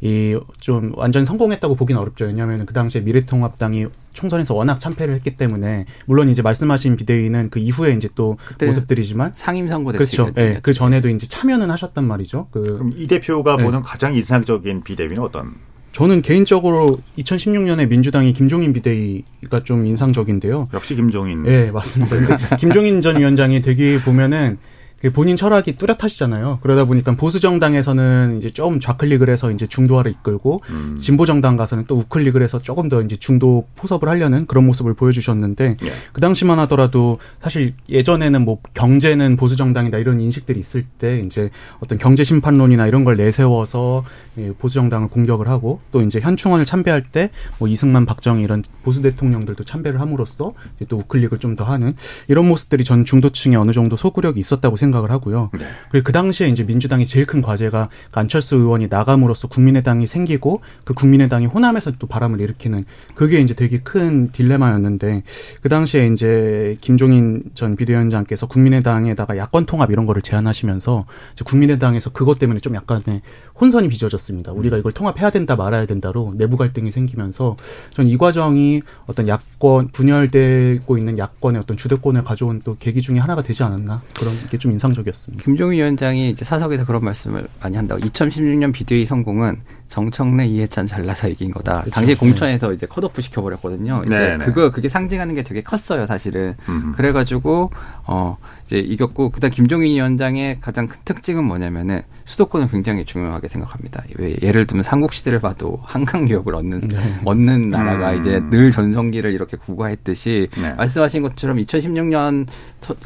[0.00, 2.24] 이 좀 완전 성공했다고 보기는 어렵죠.
[2.24, 7.92] 왜냐하면 그 당시에 미래통합당이 총선에서 워낙 참패를 했기 때문에 물론 이제 말씀하신 비대위는 그 이후에
[7.92, 10.26] 이제 또 모습들이지만 상임 선거 그렇죠.
[10.26, 12.48] 대책 예, 그 전에도 이제 참여는 하셨단 말이죠.
[12.50, 13.64] 그 그럼 이 대표가 네.
[13.64, 15.54] 보는 가장 인상적인 비대비는 어떤?
[15.96, 20.68] 저는 개인적으로 2016년에 민주당이 김종인 비대위가 좀 인상적인데요.
[20.74, 21.46] 역시 김종인.
[21.46, 22.16] 예, 맞습니다.
[22.18, 24.75] 근데 김종인 전 위원장이 되게 보면은 그
[25.12, 26.60] 본인 철학이 뚜렷하시잖아요.
[26.62, 30.96] 그러다 보니까 보수 정당에서는 이제 좀 좌클릭을 해서 이제 중도화를 이끌고 음.
[30.98, 35.76] 진보 정당 가서는 또 우클릭을 해서 조금 더 이제 중도 포섭을 하려는 그런 모습을 보여주셨는데
[35.82, 35.92] 예.
[36.12, 41.98] 그 당시만 하더라도 사실 예전에는 뭐 경제는 보수 정당이다 이런 인식들이 있을 때 이제 어떤
[41.98, 44.04] 경제 심판론이나 이런 걸 내세워서
[44.38, 49.02] 예, 보수 정당을 공격을 하고 또 이제 현충원을 참배할 때 뭐 이승만, 박정희 이런 보수
[49.02, 50.54] 대통령들도 참배를 함으로써
[50.88, 51.94] 또 우클릭을 좀 더 하는
[52.28, 55.50] 이런 모습들이 전 중도층에 어느 정도 소구력이 있었다고 생각 을 하고요.
[55.58, 55.66] 네.
[55.90, 60.94] 그리고 그 당시에 이제 민주당이 제일 큰 과제가 그 안철수 의원이 나감으로써 국민의당이 생기고 그
[60.94, 65.22] 국민의당이 호남에서 또 바람을 일으키는 그게 이제 되게 큰 딜레마였는데
[65.62, 71.04] 그 당시에 이제 김종인 전 비대위원장께서 국민의당에다가 야권 통합 이런 거를 제안하시면서
[71.44, 73.22] 국민의당에서 그것 때문에 좀 약간의
[73.60, 74.52] 혼선이 빚어졌습니다.
[74.52, 77.56] 우리가 이걸 통합해야 된다 말아야 된다로 내부 갈등이 생기면서
[77.92, 83.42] 전 이 과정이 어떤 야권 분열되고 있는 야권의 어떤 주도권을 가져온 또 계기 중에 하나가
[83.42, 85.42] 되지 않았나 그런 게 좀 인상적이었습니다.
[85.42, 88.00] 김종인 위원장이 이제 사석에서 그런 말씀을 많이 한다고.
[88.00, 91.84] 2016년 비대위 성공은 정청래, 이해찬 잘라서 이긴 거다.
[91.92, 94.02] 당시 공천에서 이제 컷오프 시켜버렸거든요.
[94.06, 94.44] 이제 네네.
[94.46, 96.54] 그거 그게 상징하는 게 되게 컸어요, 사실은.
[96.68, 96.92] 음.
[96.96, 97.70] 그래가지고
[98.06, 104.02] 어 이제 이겼고 그다음 김종인 위원장의 가장 큰 특징은 뭐냐면은 수도권을 굉장히 중요하게 생각합니다.
[104.16, 106.88] 왜 예를 들면 삼국 시대를 봐도 한강 유역을 얻는
[107.24, 108.20] 얻는 나라가 음.
[108.20, 110.74] 이제 늘 전성기를 이렇게 구가했듯이 네.
[110.74, 112.46] 말씀하신 것처럼 2016년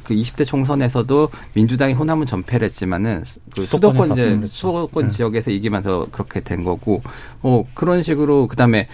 [0.04, 3.22] 그 20대 총선에서도 민주당이 호남은 전패를 했지만은
[3.54, 4.46] 그 수도권 이제 그렇죠.
[4.48, 5.10] 수도권 네.
[5.10, 8.88] 지역에서 이기면서 그렇게 된 거 고뭐 그런 식으로 그다음에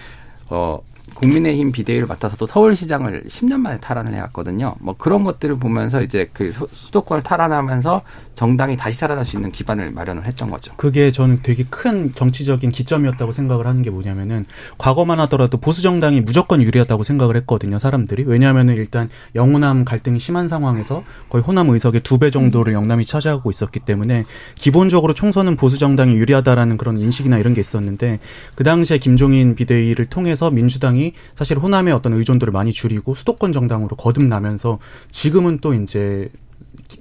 [0.49, 0.79] 어
[1.21, 4.75] 국민의힘 비대위를 맡아서도 서울시장을 10년 만에 탈환을 해왔거든요.
[4.79, 8.01] 뭐 그런 것들을 보면서 이제 그 수- 수도권을 탈환하면서
[8.35, 10.73] 정당이 다시 살아날 수 있는 기반을 마련을 했던 거죠.
[10.77, 14.45] 그게 저는 되게 큰 정치적인 기점이었다고 생각을 하는 게 뭐냐면은
[14.77, 21.03] 과거만 하더라도 보수 정당이 무조건 유리하다고 생각을 했거든요 사람들이 왜냐하면은 일단 영호남 갈등이 심한 상황에서
[21.29, 24.23] 거의 호남 의석의 두 배 정도를 영남이 차지하고 있었기 때문에
[24.55, 28.19] 기본적으로 총선은 보수 정당이 유리하다라는 그런 인식이나 이런 게 있었는데
[28.55, 34.79] 그 당시에 김종인 비대위를 통해서 민주당이 사실 호남의 어떤 의존도를 많이 줄이고 수도권 정당으로 거듭나면서
[35.11, 36.29] 지금은 또 이제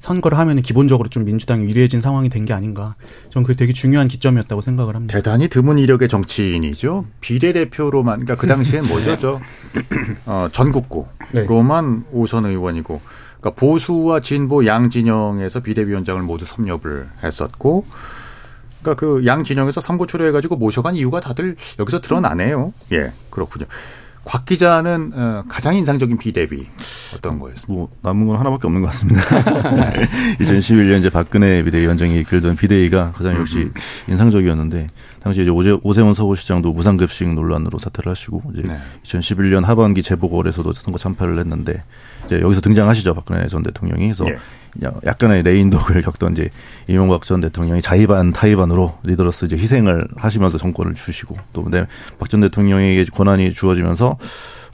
[0.01, 2.95] 선거를 하면은 기본적으로 좀 민주당이 유리해진 상황이 된 게 아닌가.
[3.31, 5.17] 저는 그게 되게 중요한 기점이었다고 생각을 합니다.
[5.17, 7.05] 대단히 드문 이력의 정치인이죠.
[7.21, 9.17] 비례대표로만, 그러니까 그 당시엔 뭐죠?
[9.17, 9.41] 저,
[10.27, 13.01] 어, 전국구로만 오선 의원이고,
[13.41, 17.85] 그러니까 보수와 진보 양 진영에서 비대위원장을 모두 섭렵을 했었고,
[18.95, 22.73] 그러니까 그 양 진영에서 삼고초려 해가지고 모셔간 이유가 다들 여기서 드러나네요.
[22.93, 23.67] 예, 그렇군요.
[24.25, 26.67] 곽 기자는 어, 가장 인상적인 비대위
[27.15, 27.73] 어떤 거였습니까?
[27.73, 29.23] 뭐 남은 건 하나밖에 없는 것 같습니다.
[30.41, 33.71] 2011년 이제 박근혜 비대위원장이 이끌던 비대위가 가장 역시
[34.09, 34.89] 인상적이었는데
[35.21, 38.79] 당시 이제 오재, 오세훈 서울시장도 무상급식 논란으로 사퇴를 하시고 이제 네.
[39.05, 41.85] 2011년 하반기 재보궐에서도 선거 참패를 했는데
[42.25, 44.39] 이제 여기서 등장하시죠 박근혜 전 대통령이 그래서 예.
[44.85, 46.51] 야- 약간의 레인독을 겪던 이제
[46.87, 51.87] 이명박 전 대통령이 자의반 타의반으로 리더로서 이제 희생을 하시면서 정권을 주시고 또 근데
[52.19, 54.19] 박 전 대통령에게 권한이 주어지면서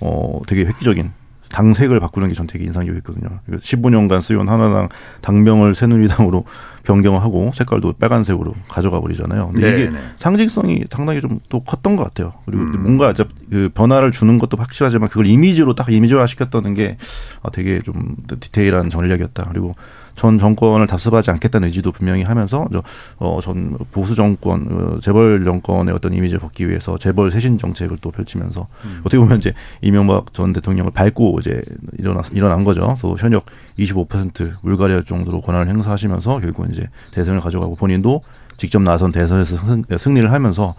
[0.01, 1.13] 어 되게 획기적인
[1.53, 3.41] 당색을 바꾸는 게 전 되게 인상적이었거든요.
[3.51, 4.89] 15년간 쓰여온 하나당
[5.21, 6.45] 당명을 새누리당으로
[6.83, 9.51] 변경하고 색깔도 빨간색으로 가져가 버리잖아요.
[9.53, 9.99] 근데 이게 네네.
[10.17, 12.33] 상징성이 상당히 좀 또 컸던 것 같아요.
[12.47, 12.83] 그리고 음.
[12.83, 16.97] 뭔가 저- 그 변화를 주는 것도 확실하지만 그걸 이미지로 딱 이미지화 시켰다는 게
[17.43, 19.49] 아, 되게 좀 디테일한 전략이었다.
[19.51, 19.75] 그리고
[20.15, 22.83] 전 정권을 답습하지 않겠다는 의지도 분명히 하면서 저,
[23.19, 28.11] 어, 전 보수 정권, 어, 재벌 정권의 어떤 이미지를 벗기 위해서 재벌 쇄신 정책을 또
[28.11, 28.67] 펼치면서
[29.01, 31.63] 어떻게 보면 이제 이명박 전 대통령을 밟고 이제
[31.99, 32.83] 일어나, 일어난 거죠.
[32.83, 33.47] 그래서 현역
[33.79, 38.23] 25% 물갈이할 정도로 권한을 행사하시면서 결국은 이제 대선을 가져가고 본인도
[38.57, 40.75] 직접 나선 대선에서 승, 승리를 하면서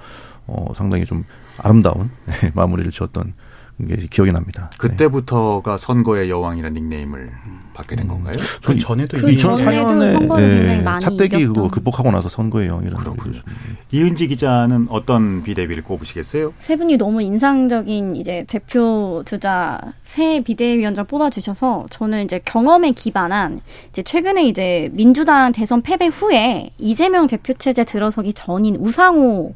[0.47, 1.23] 어, 상당히 좀
[1.57, 2.09] 아름다운
[2.53, 3.33] 마무리를 지었던
[3.87, 4.69] 게 기억이 납니다.
[4.71, 4.77] 네.
[4.77, 7.31] 그때부터가 선거의 여왕이라는 닉네임을
[7.73, 8.33] 받게 된 건가요?
[8.63, 11.47] 그 전에도 그 전에도 선거를 굉장히 많이 차떼기.
[11.47, 13.37] 그거 극복하고 나서 선거의 영이라는 그렇군요.
[13.37, 13.43] 얘기죠.
[13.91, 16.53] 이은지 기자는 어떤 비대위를 꼽으시겠어요?
[16.59, 24.03] 세 분이 너무 인상적인 이제 대표 주자 새 비대위원장 뽑아주셔서 저는 이제 경험에 기반한 이제
[24.03, 29.55] 최근에 이제 민주당 대선 패배 후에 이재명 대표 체제 들어서기 전인 우상호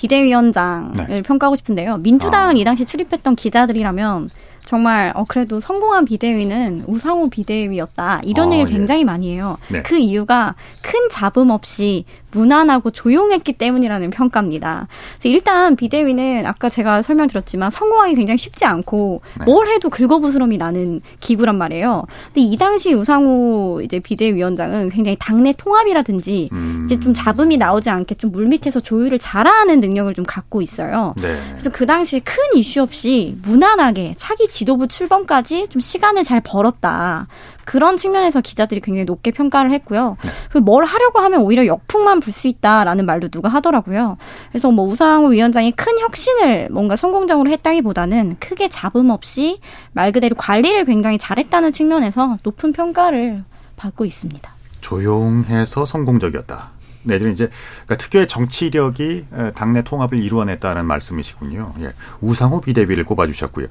[0.00, 1.22] 비대위원장을 네.
[1.22, 1.98] 평가하고 싶은데요.
[1.98, 2.58] 민주당을 아.
[2.58, 4.30] 이 당시 출입했던 기자들이라면
[4.64, 8.76] 정말 어 그래도 성공한 비대위는 우상호 비대위였다 이런 아, 얘기를 예.
[8.78, 9.58] 굉장히 많이 해요.
[9.68, 9.80] 네.
[9.82, 14.88] 그 이유가 큰 잡음 없이 무난하고 조용했기 때문이라는 평가입니다.
[15.24, 19.44] 일단 비대위는 아까 제가 설명드렸지만 성공하기 굉장히 쉽지 않고 네.
[19.44, 22.04] 뭘 해도 긁어부스럼이 나는 기구란 말이에요.
[22.26, 26.82] 근데 이 당시 우상호 이제 비대위원장은 굉장히 당내 통합이라든지 음.
[26.84, 31.14] 이제 좀 잡음이 나오지 않게 좀 물밑에서 조율을 잘하는 능력을 좀 갖고 있어요.
[31.20, 31.36] 네.
[31.50, 37.26] 그래서 그 당시에 큰 이슈 없이 무난하게 차기 지도부 출범까지 좀 시간을 잘 벌었다.
[37.70, 40.16] 그런 측면에서 기자들이 굉장히 높게 평가를 했고요.
[40.50, 44.16] 그리고 뭘 하려고 하면 오히려 역풍만 불 수 있다라는 말도 누가 하더라고요.
[44.50, 49.60] 그래서 뭐 우상호 위원장이 큰 혁신을 뭔가 성공적으로 했다기보다는 크게 잡음 없이
[49.92, 53.44] 말 그대로 관리를 굉장히 잘했다는 측면에서 높은 평가를
[53.76, 54.52] 받고 있습니다.
[54.80, 56.70] 조용해서 성공적이었다.
[57.04, 57.50] 내들은 이제
[57.84, 61.74] 그러니까 특유의 정치력이 에, 당내 통합을 이루어냈다는 말씀이시군요.
[61.82, 61.92] 예.
[62.20, 63.68] 우상호 비대위를 꼽아주셨고요.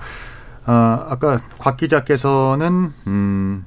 [0.66, 3.66] 아, 아까 곽 기자께서는 음,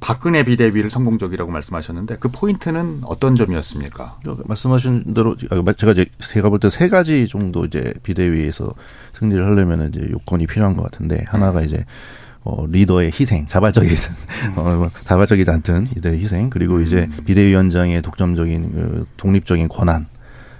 [0.00, 4.20] 박근혜 비대위를 성공적이라고 말씀하셨는데 그 포인트는 어떤 점이었습니까?
[4.46, 8.72] 말씀하신 대로 아, 제가 이제 제가 볼 때 세 가지 정도 이제 비대위에서
[9.14, 11.84] 승리를 하려면 이제 요건이 필요한 것 같은데 하나가 이제
[12.44, 14.14] 어, 리더의 희생, 자발적이든
[14.56, 20.06] 어, 뭐 자발적이지 않든 리더의 희생 그리고 이제 비대위원장의 독점적인 그 독립적인 권한,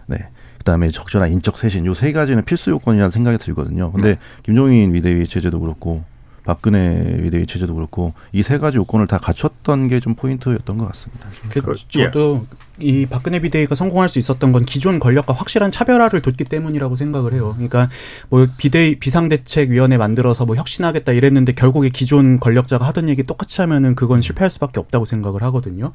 [0.07, 0.29] 네.
[0.59, 3.92] 그다음에 적절한 인적 쇄신 요 세 가지는 필수 요건이라는 생각이 들거든요.
[3.92, 6.05] 근데 김종인 비대위 체제도 그렇고
[6.48, 11.28] 박근혜 비대위 체제도 그렇고 이 세 가지 요건을 다 갖췄던 게 좀 포인트였던 것 같습니다.
[11.50, 12.46] 그 그, 저도
[12.80, 17.52] 이 박근혜 비대위가 성공할 수 있었던 건 기존 권력과 확실한 차별화를 뒀기 때문이라고 생각을 해요.
[17.54, 17.88] 그러니까
[18.28, 24.22] 뭐 비대위 비상대책위원회 만들어서 뭐 혁신하겠다 이랬는데 결국에 기존 권력자가 하던 얘기 똑같이 하면은 그건
[24.22, 25.92] 실패할 수밖에 없다고 생각을 하거든요.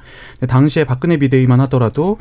[0.47, 2.17] 당시에 박근혜 비대위만 하더라도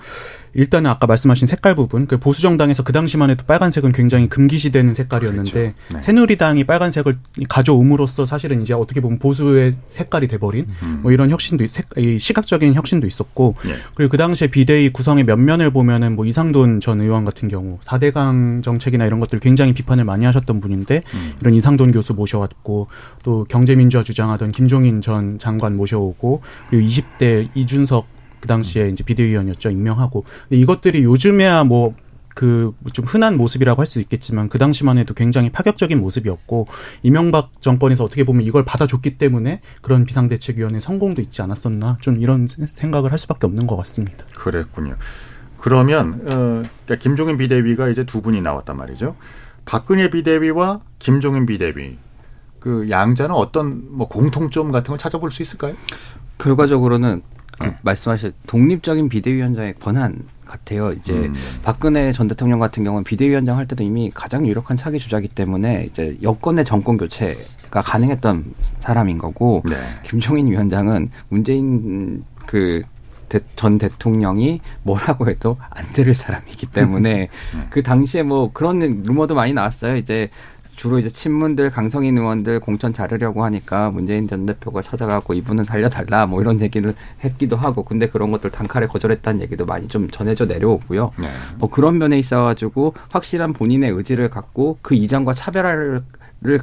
[0.55, 5.51] 일단은 아까 말씀하신 색깔 부분, 그 보수 정당에서 그 당시만 해도 빨간색은 굉장히 금기시되는 색깔이었는데
[5.51, 5.75] 그렇죠.
[5.95, 6.01] 네.
[6.03, 7.17] 새누리당이 빨간색을
[7.49, 11.01] 가져옴으로써 사실은 이제 어떻게 보면 보수의 색깔이 돼버린 음.
[11.03, 11.65] 뭐 이런 혁신도
[12.19, 13.75] 시각적인 혁신도 있었고 네.
[13.95, 19.05] 그리고 그 당시에 비대위 구성의 면면을 보면은 뭐 이상돈 전 의원 같은 경우 4대강 정책이나
[19.05, 21.33] 이런 것들 굉장히 비판을 많이 하셨던 분인데 음.
[21.41, 22.87] 이런 이상돈 교수 모셔왔고
[23.25, 28.07] 또 경제민주화 주장하던 김종인 전 장관 모셔오고 그리고 20대 이준석
[28.41, 31.95] 그 당시에 이제 비대위원이었죠 임명하고 이것들이 요즘에야 뭐
[32.35, 36.67] 그 좀 흔한 모습이라고 할 수 있겠지만 그 당시만 해도 굉장히 파격적인 모습이었고
[37.03, 43.11] 이명박 정권에서 어떻게 보면 이걸 받아줬기 때문에 그런 비상대책위원회 성공도 있지 않았었나 좀 이런 생각을
[43.11, 44.25] 할 수밖에 없는 것 같습니다.
[44.35, 44.97] 그랬군요.
[45.59, 49.17] 그러면 어, 그러니까 김종인 비대위가 이제 두 분이 나왔단 말이죠.
[49.65, 51.99] 박근혜 비대위와 김종인 비대위
[52.59, 55.75] 그 양자는 어떤 뭐 공통점 같은 걸 찾아볼 수 있을까요?
[56.39, 57.23] 결과적으로는
[57.63, 57.77] 그 네.
[57.83, 60.93] 말씀하신 독립적인 비대위원장의 권한 같아요.
[60.93, 61.35] 이제 음.
[61.63, 66.19] 박근혜 전 대통령 같은 경우는 비대위원장 할 때도 이미 가장 유력한 차기 주자기 때문에 이제
[66.23, 69.77] 여권의 정권 교체가 가능했던 사람인 거고 네.
[70.03, 72.83] 김종인 위원장은 문재인 그
[73.57, 77.29] 전 대통령이 뭐라고 해도 안 들을 사람이기 때문에 네.
[77.71, 79.97] 그 당시에 뭐 그런 루머도 많이 나왔어요.
[79.97, 80.29] 이제
[80.83, 86.41] 주로 이제 친문들, 강성인 의원들 공천 자르려고 하니까 문재인 전 대표가 찾아가고 이분은 달려달라 뭐
[86.41, 86.93] 이런 얘기를
[87.23, 91.13] 했기도 하고 근데 그런 것들 단칼에 거절했다는 얘기도 많이 좀 전해져 내려오고요.
[91.21, 91.29] 네.
[91.59, 96.03] 뭐 그런 면에 있어가지고 확실한 본인의 의지를 갖고 그 이전과 차별화를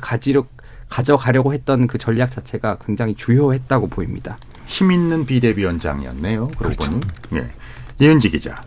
[0.01, 0.45] 가지려
[0.89, 4.38] 가져가려고 했던 그 전략 자체가 굉장히 주요했다고 보입니다.
[4.65, 6.49] 힘 있는 비대위원장이었네요.
[6.58, 6.91] 그러고 그렇죠.
[6.91, 7.41] 보니.
[7.41, 7.51] 예.
[7.99, 8.62] 이은지 기자.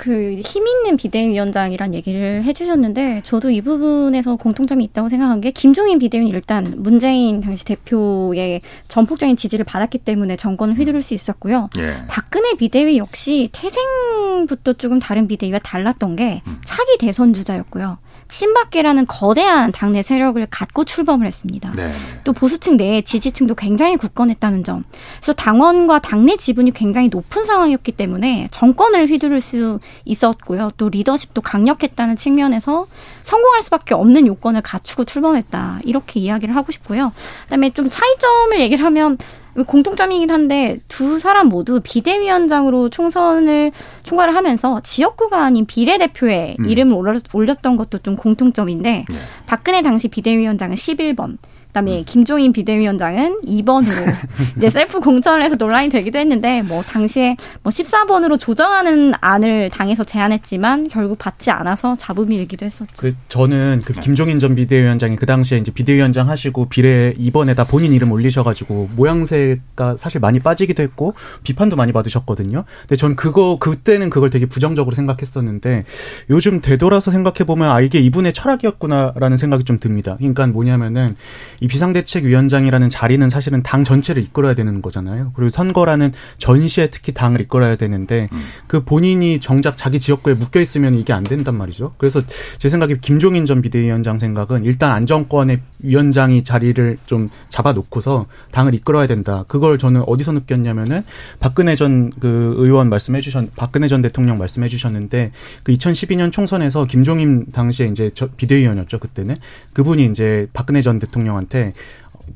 [0.00, 6.32] 그 힘 있는 비대위원장이란 얘기를 해주셨는데 저도 이 부분에서 공통점이 있다고 생각한 게 김종인 비대위는
[6.32, 11.68] 일단 문재인 당시 대표의 전폭적인 지지를 받았기 때문에 정권을 휘두를 수 있었고요.
[11.78, 11.96] 예.
[12.08, 16.60] 박근혜 비대위 역시 태생부터 조금 다른 비대위와 달랐던 게 음.
[16.64, 17.98] 차기 대선 주자였고요.
[18.30, 21.70] 친박계라는 거대한 당내 세력을 갖고 출범을 했습니다.
[21.72, 21.92] 네.
[22.24, 24.84] 또 보수층 내 지지층도 굉장히 굳건했다는 점.
[25.18, 30.70] 그래서 당원과 당내 지분이 굉장히 높은 상황이었기 때문에 정권을 휘두를 수 있었고요.
[30.76, 32.86] 또 리더십도 강력했다는 측면에서
[33.22, 35.80] 성공할 수밖에 없는 요건을 갖추고 출범했다.
[35.84, 37.12] 이렇게 이야기를 하고 싶고요.
[37.44, 39.18] 그다음에 좀 차이점을 얘기를 하면
[39.66, 43.72] 공통점이긴 한데 두 사람 모두 비대위원장으로 총선을
[44.04, 46.64] 총괄을 하면서 지역구가 아닌 비례대표에 음.
[46.66, 49.16] 이름을 올렸던 것도 좀 공통점인데 네.
[49.46, 51.38] 박근혜 당시 비대위원장은 11번,
[51.70, 52.04] 그다음에 음.
[52.04, 54.14] 김종인 비대위원장은 2번으로
[54.56, 60.88] 이제 셀프 공천을 해서 논란이 되기도 했는데 뭐 당시에 뭐 14번으로 조정하는 안을 당에서 제안했지만
[60.88, 62.92] 결국 받지 않아서 잡음이 일기도 했었죠.
[62.98, 68.12] 그 저는 그 김종인 전 비대위원장이 그 당시에 이제 비대위원장 하시고 비례 2번에다 본인 이름
[68.12, 72.64] 올리셔가지고 모양새가 사실 많이 빠지기도 했고 비판도 많이 받으셨거든요.
[72.80, 75.84] 근데 전 그거 그때는 그걸 되게 부정적으로 생각했었는데
[76.30, 80.16] 요즘 되돌아서 생각해 보면 아 이게 이분의 철학이었구나라는 생각이 좀 듭니다.
[80.18, 81.16] 그러니까 뭐냐면은
[81.60, 85.32] 이 비상대책위원장이라는 자리는 사실은 당 전체를 이끌어야 되는 거잖아요.
[85.34, 88.42] 그리고 선거라는 전시에 특히 당을 이끌어야 되는데 음.
[88.66, 91.94] 그 본인이 정작 자기 지역구에 묶여 있으면 이게 안 된단 말이죠.
[91.98, 92.20] 그래서
[92.58, 99.44] 제 생각에 김종인 전 비대위원장 생각은 일단 안정권의 위원장이 자리를 좀 잡아놓고서 당을 이끌어야 된다.
[99.48, 101.02] 그걸 저는 어디서 느꼈냐면은
[101.38, 107.46] 박근혜 전 그 의원 말씀해 주셨 박근혜 전 대통령 말씀해 주셨는데 그 2012년 총선에서 김종인
[107.52, 109.36] 당시에 이제 비대위원이었죠 그때는
[109.72, 111.74] 그분이 이제 박근혜 전 대통령한테 대통령한테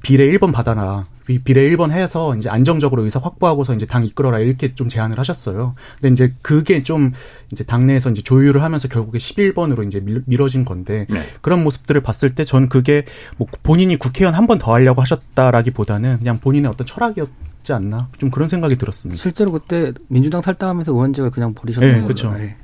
[0.03, 1.07] 비례 1번 받아라.
[1.45, 5.75] 비례 1번 해서 이제 안정적으로 의사 확보하고서 이제 당 이끌어라 이렇게 좀 제안을 하셨어요.
[5.99, 7.13] 근데 이제 그게 좀
[7.51, 11.21] 이제 당내에서 이제 조율을 하면서 결국에 11번으로 이제 미뤄진 건데 네.
[11.41, 13.07] 그런 모습들을 봤을 때 전 그게
[13.39, 17.29] 뭐 본인이 국회의원 한 번 더 하려고 하셨다라기보다는 그냥 본인의 어떤 철학이었
[17.63, 19.19] 지 않나 좀 그런 생각이 들었습니다.
[19.23, 22.29] 실제로 그때 민주당 탈당하면서 의원직을 그냥 버리셨던 네, 거죠.
[22.29, 22.33] 그렇죠.
[22.37, 22.57] 네.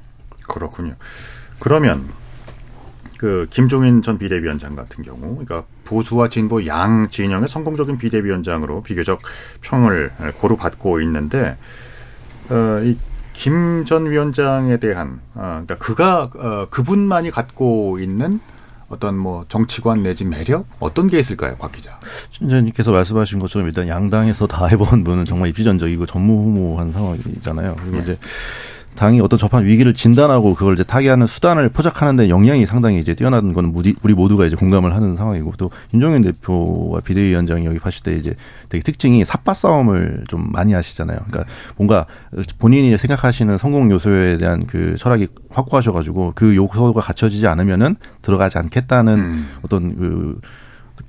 [0.47, 0.95] 그렇군요.
[1.59, 2.07] 그러면
[3.21, 9.21] 그 김종인 전 비대위원장 같은 경우, 그러니까 보수와 진보 양 진영의 성공적인 비대위원장으로 비교적
[9.61, 11.59] 평을 고루 받고 있는데,
[12.49, 12.97] 어, 이
[13.33, 18.41] 김 전 위원장에 대한, 어, 그러니까 그가 어, 그분만이 갖고 있는
[18.89, 21.99] 어떤 뭐 정치관 내지 매력 어떤 게 있을까요, 곽 기자?
[22.31, 27.77] 신장님께서 말씀하신 것처럼 일단 양당에서 다 해본 분은 정말 입지전적이고 전무후무한 상황이잖아요.
[27.77, 28.03] 그리고 네.
[28.03, 28.19] 이제
[28.95, 33.73] 당이 어떤 접한 위기를 진단하고 그걸 이제 타개하는 수단을 포착하는데 역량이 상당히 이제 뛰어난 건
[33.75, 38.35] 우리 모두가 이제 공감을 하는 상황이고 또 김종인 대표와 비대위원장이 여기 봤을 때 이제
[38.69, 41.19] 되게 특징이 삽바 싸움을 좀 많이 하시잖아요.
[41.29, 42.07] 그러니까 뭔가
[42.59, 49.49] 본인이 생각하시는 성공 요소에 대한 그 철학이 확고하셔가지고 그 요소가 갖춰지지 않으면은 들어가지 않겠다는 음.
[49.63, 50.41] 어떤 그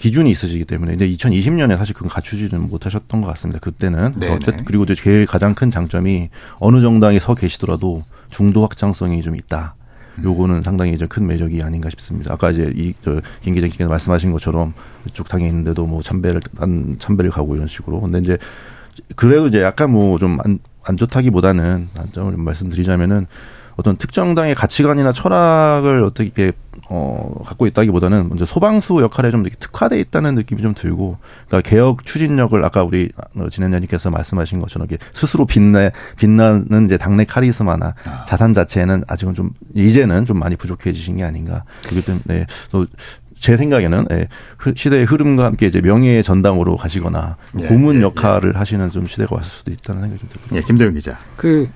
[0.01, 3.59] 기준이 있으시기 때문에 이제 2020년에 사실 그건 갖추지는 못하셨던 것 같습니다.
[3.59, 6.29] 그때는 어쨌든 그리고 이제 제일 가장 큰 장점이
[6.59, 9.75] 어느 정당에 서 계시더라도 중도 확장성이 좀 있다.
[10.17, 10.23] 음.
[10.23, 12.33] 요거는 상당히 이제 큰 매력이 아닌가 싶습니다.
[12.33, 14.73] 아까 이제 이저김 기자님께서 말씀하신 것처럼
[15.07, 18.01] 이쪽 당에 있는데도 뭐 참배를 한 참배를 가고 이런 식으로.
[18.01, 18.37] 근데 이제
[19.15, 23.27] 그래도 이제 약간 뭐 좀 안 안 좋다기보다는 단점을 말씀드리자면은
[23.81, 26.51] 어떤 특정 당의 가치관이나 철학을 어떻게
[26.87, 31.17] 어 갖고 있다기보다는 먼저 소방수 역할에 좀 특화돼 있다는 느낌이 좀 들고
[31.47, 37.25] 그러니까 개혁 추진력을 아까 우리 어, 진행자님께서 말씀하신 것처럼 이렇게 스스로 빛내 빛나는 이제 당내
[37.25, 38.23] 카리스마나 아.
[38.25, 42.45] 자산 자체는 아직은 좀 이제는 좀 많이 부족해지신 게 아닌가 그렇기 때문에 네.
[43.33, 44.27] 제 생각에는 예,
[44.75, 48.57] 시대의 흐름과 함께 이제 명예의 전당으로 가시거나 예, 고문 예, 역할을 예.
[48.59, 50.55] 하시는 좀 시대가 왔을 수도 있다는 생각이 좀 듭니다.
[50.55, 51.17] 예, 김대영 기자.
[51.35, 51.67] 그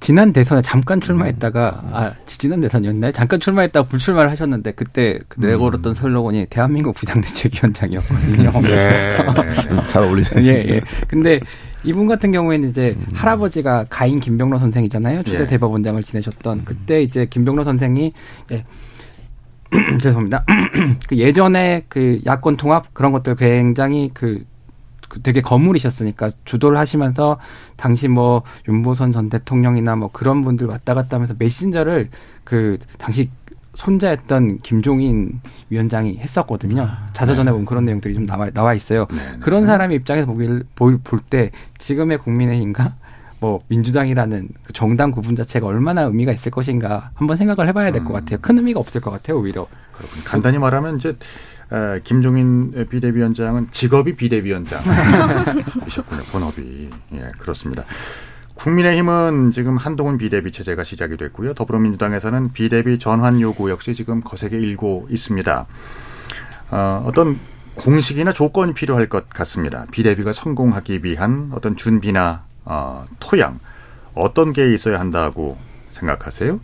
[0.00, 3.12] 지난 대선에 잠깐 출마했다가 아 지난 대선이었나요?
[3.12, 5.94] 잠깐 출마했다가 불출마를 하셨는데 그때 그 내걸었던 음.
[5.94, 8.50] 슬로건이 대한민국 비상대책위원장이었거든요.
[8.62, 9.88] 네, 네, 네.
[9.90, 10.40] 잘 어울리네요.
[10.50, 10.80] 예, 예.
[11.06, 11.38] 근데
[11.84, 13.06] 이분 같은 경우에는 이제 음.
[13.14, 15.22] 할아버지가 가인 김병로 선생이잖아요.
[15.24, 15.46] 초대 예.
[15.46, 18.12] 대법원장을 지내셨던 그때 이제 김병로 선생이
[18.44, 18.64] 이제
[20.00, 20.44] 죄송합니다.
[21.08, 24.44] 그 예전에 그 야권 통합 그런 것들 굉장히 그
[25.22, 27.38] 되게 거물이셨으니까 주도를 하시면서
[27.76, 32.08] 당시 뭐 윤보선 전 대통령이나 뭐 그런 분들 왔다 갔다 하면서 메신저를
[32.44, 33.30] 그 당시
[33.74, 36.82] 손자였던 김종인 위원장이 했었거든요.
[36.82, 37.52] 아, 자서전에 네.
[37.52, 39.06] 보면 그런 내용들이 좀 나와, 나와 있어요.
[39.10, 39.38] 네, 네.
[39.40, 42.96] 그런 사람의 입장에서 보길, 볼때 지금의 국민의힘과
[43.40, 48.12] 뭐 민주당이라는 그 정당 구분 자체가 얼마나 의미가 있을 것인가 한번 생각을 해봐야 될것 음.
[48.12, 48.38] 같아요.
[48.42, 49.66] 큰 의미가 없을 것 같아요, 오히려.
[49.92, 50.24] 그렇군요.
[50.24, 51.16] 간단히 말하면 이제
[52.04, 56.22] 김종인 비대위원장은 직업이 비대위원장이셨군요.
[56.32, 56.90] 본업이.
[57.14, 57.84] 예, 그렇습니다.
[58.54, 61.54] 국민의힘은 지금 한동훈 비대비 체제가 시작이 됐고요.
[61.54, 65.66] 더불어민주당에서는 비대비 전환 요구 역시 지금 거세게 일고 있습니다.
[66.70, 67.38] 어, 어떤
[67.74, 69.86] 공식이나 조건이 필요할 것 같습니다.
[69.90, 73.58] 비대비가 성공하기 위한 어떤 준비나 어, 토양
[74.14, 75.56] 어떤 게 있어야 한다고
[75.88, 76.60] 생각하세요?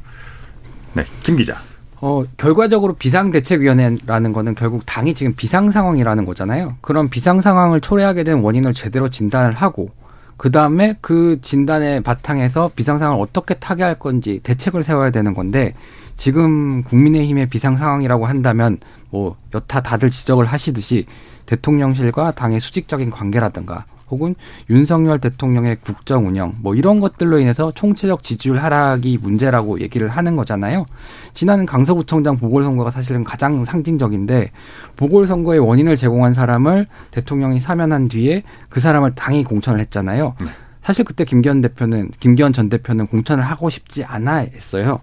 [0.95, 1.61] 네, 김 기자.
[2.01, 6.77] 어, 결과적으로 비상대책위원회라는 거는 결국 당이 지금 비상 상황이라는 거잖아요.
[6.81, 9.91] 그런 비상 상황을 초래하게 된 원인을 제대로 진단을 하고,
[10.37, 15.75] 그 다음에 그 진단의 바탕에서 비상 상황을 어떻게 타개할 건지 대책을 세워야 되는 건데,
[16.17, 18.79] 지금 국민의힘의 비상 상황이라고 한다면,
[19.11, 21.07] 뭐, 여타 다들 지적을 하시듯이
[21.47, 24.35] 대통령실과 당의 수직적인 관계라든가, 혹은
[24.71, 30.87] 윤석열 대통령의 국정 운영 뭐 이런 것들로 인해서 총체적 지지율 하락이 문제라고 얘기를 하는 거잖아요.
[31.33, 34.51] 지난 강서구청장 보궐선거가 사실은 가장 상징적인데
[34.97, 40.35] 보궐선거의 원인을 제공한 사람을 대통령이 사면한 뒤에 그 사람을 당이 공천을 했잖아요.
[40.41, 40.47] 네.
[40.87, 45.01] 사실 그때 김기현 대표는 김기현 전 대표는 공천을 하고 싶지 않아 했어요.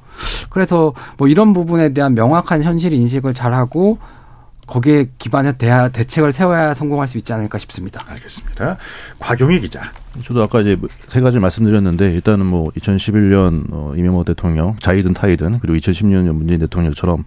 [0.50, 3.98] 그래서 뭐 이런 부분에 대한 명확한 현실 인식을 잘하고
[4.74, 8.04] 거기에 기반해 대하 대책을 세워야 성공할 수 있지 않을까 싶습니다.
[8.08, 8.78] 알겠습니다.
[9.20, 9.92] 곽용희 기자.
[10.26, 10.78] 저도 아까 이제
[11.10, 17.24] 세 가지 말씀드렸는데 일단은 뭐 2011년 어, 이명박 대통령 자이든 타이든 그리고 2016년 문재인 대통령처럼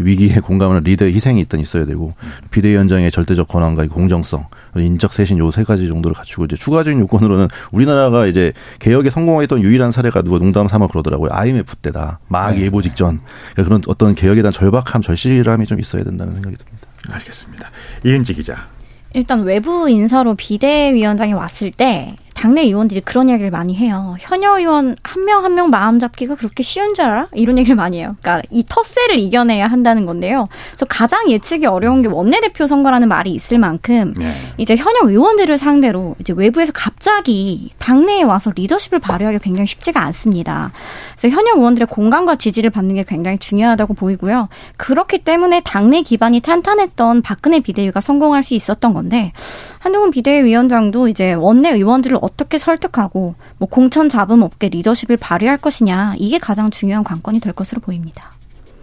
[0.00, 2.14] 위기에 공감하는 리더의 희생이 일단 있어야 되고
[2.50, 8.26] 비대위원장의 절대적 권한과 공정성, 인적 쇄신 요 세 가지 정도를 갖추고 이제 추가적인 요건으로는 우리나라가
[8.26, 11.30] 이제 개혁에 성공했던 유일한 사례가 누가 농담 삼아 그러더라고요.
[11.32, 12.18] IMF 때다.
[12.28, 12.62] 막 네.
[12.62, 13.20] 예보 직전.
[13.52, 16.85] 그러니까 그런 어떤 개혁에 대한 절박함, 절실함이 좀 있어야 된다는 생각이 듭니다.
[17.12, 17.70] 알겠습니다.
[18.04, 18.68] 이은지 기자.
[19.14, 24.14] 일단 외부 인사로 비대위원장이 왔을 때 당내 의원들이 그런 이야기를 많이 해요.
[24.20, 27.28] 현역 의원 한명 한 명 마음 잡기가 그렇게 쉬운 줄 알아?
[27.32, 28.14] 이런 얘기를 많이 해요.
[28.20, 30.48] 그러니까 이 텃세를 이겨내야 한다는 건데요.
[30.68, 34.30] 그래서 가장 예측이 어려운 게 원내대표 선거라는 말이 있을 만큼 네.
[34.58, 40.72] 이제 현역 의원들을 상대로 이제 외부에서 갑자기 당내에 와서 리더십을 발휘하기 굉장히 쉽지가 않습니다.
[41.18, 44.50] 그래서 현역 의원들의 공감과 지지를 받는 게 굉장히 중요하다고 보이고요.
[44.76, 49.32] 그렇기 때문에 당내 기반이 탄탄했던 박근혜 비대위가 성공할 수 있었던 건데
[49.78, 56.38] 한동훈 비대위원장도 이제 원내 의원들을 어떻게 설득하고 뭐 공천 잡음 없게 리더십을 발휘할 것이냐 이게
[56.38, 58.32] 가장 중요한 관건이 될 것으로 보입니다.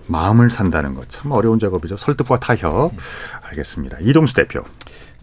[0.08, 1.98] 마음을 산다는 것 참 어려운 작업이죠.
[1.98, 2.92] 설득과 타협.
[3.50, 3.98] 알겠습니다.
[4.02, 4.64] 이동수 대표.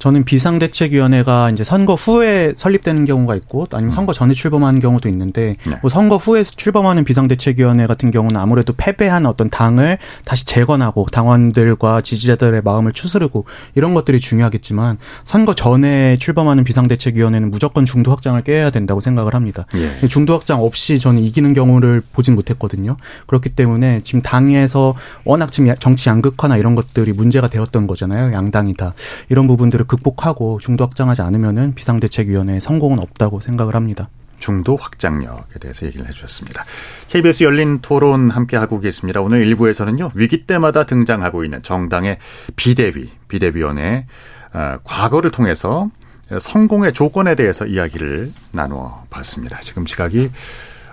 [0.01, 5.78] 저는 비상대책위원회가 이제 선거 후에 설립되는 경우가 있고 아니면 선거 전에 출범하는 경우도 있는데 네.
[5.82, 12.62] 뭐 선거 후에 출범하는 비상대책위원회 같은 경우는 아무래도 패배한 어떤 당을 다시 재건하고 당원들과 지지자들의
[12.64, 13.44] 마음을 추스르고
[13.74, 19.66] 이런 것들이 중요하겠지만 선거 전에 출범하는 비상대책위원회는 무조건 중도 확장을 깨야 된다고 생각을 합니다.
[19.74, 20.07] 예.
[20.09, 22.96] 중도 확장 없이 저는 이기는 경우를 보진 못했거든요.
[23.26, 24.94] 그렇기 때문에 지금 당에서
[25.24, 28.32] 워낙 지금 정치 양극화나 이런 것들이 문제가 되었던 거잖아요.
[28.32, 28.94] 양당이 다
[29.28, 34.09] 이런 부분들을 극복하고 중도 확장하지 않으면은 비상대책위원회에 성공은 없다고 생각을 합니다.
[34.38, 36.64] 중도 확장력에 대해서 얘기를 해주셨습니다.
[37.09, 39.20] KBS 열린 토론 함께하고 계십니다.
[39.20, 42.18] 오늘 일부에서는요, 위기 때마다 등장하고 있는 정당의
[42.55, 44.07] 비대위, 비대위원회,
[44.53, 45.91] 어, 과거를 통해서
[46.38, 49.59] 성공의 조건에 대해서 이야기를 나누어 봤습니다.
[49.59, 50.30] 지금 시각이 어,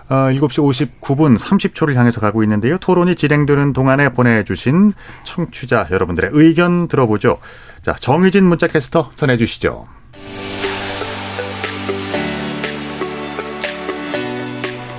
[0.08, 2.78] 7시 59분 30초를 향해서 가고 있는데요.
[2.78, 4.92] 토론이 진행되는 동안에 보내주신
[5.24, 7.38] 청취자 여러분들의 의견 들어보죠.
[7.82, 9.86] 자, 정의진 문자캐스터 전해주시죠.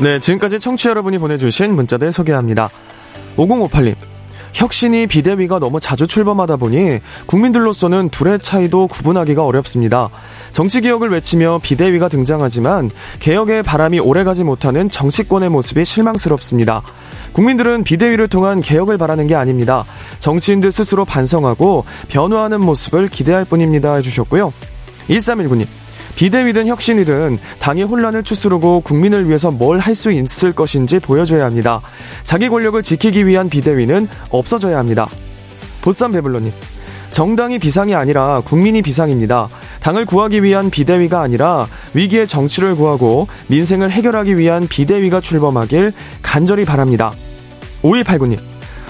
[0.01, 2.69] 네, 지금까지 청취 자 여러분이 보내주신 문자들 소개합니다.
[3.35, 4.18] 5058님.
[4.53, 10.09] 혁신이 비대위가 너무 자주 출범하다 보니 국민들로서는 둘의 차이도 구분하기가 어렵습니다.
[10.51, 12.89] 정치 개혁을 외치며 비대위가 등장하지만
[13.19, 16.81] 개혁의 바람이 오래가지 못하는 정치권의 모습이 실망스럽습니다.
[17.33, 19.85] 국민들은 비대위를 통한 개혁을 바라는 게 아닙니다.
[20.19, 23.95] 정치인들 스스로 반성하고 변화하는 모습을 기대할 뿐입니다.
[23.95, 24.51] 해주셨고요.
[25.09, 25.78] 1319님.
[26.19, 31.79] 비대위든 혁신이든 당의 혼란을 추스르고 국민을 위해서 뭘 할 수 있을 것인지 보여줘야 합니다.
[32.25, 35.07] 자기 권력을 지키기 위한 비대위는 없어져야 합니다.
[35.81, 36.51] 보쌈 배불러님.
[37.11, 39.47] 정당이 비상이 아니라 국민이 비상입니다.
[39.79, 47.13] 당을 구하기 위한 비대위가 아니라 위기의 정치를 구하고 민생을 해결하기 위한 비대위가 출범하길 간절히 바랍니다.
[47.81, 48.37] 5189님.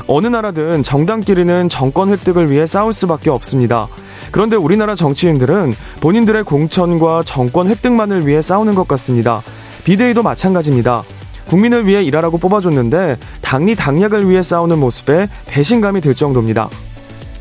[0.07, 3.87] 어느 나라든 정당끼리는 정권 획득을 위해 싸울 수밖에 없습니다.
[4.31, 9.41] 그런데 우리나라 정치인들은 본인들의 공천과 정권 획득만을 위해 싸우는 것 같습니다.
[9.83, 11.03] 비대위도 마찬가지입니다.
[11.47, 16.69] 국민을 위해 일하라고 뽑아줬는데 당리 당략을 위해 싸우는 모습에 배신감이 들 정도입니다.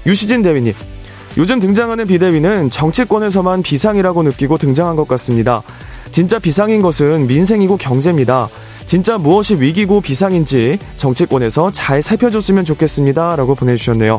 [0.06, 0.72] 유시진 대위님.
[1.36, 5.62] 요즘 등장하는 비대위는 정치권에서만 비상이라고 느끼고 등장한 것 같습니다.
[6.10, 8.48] 진짜 비상인 것은 민생이고 경제입니다.
[8.86, 13.36] 진짜 무엇이 위기고 비상인지 정치권에서 잘 살펴줬으면 좋겠습니다.
[13.36, 14.18] 라고 보내주셨네요.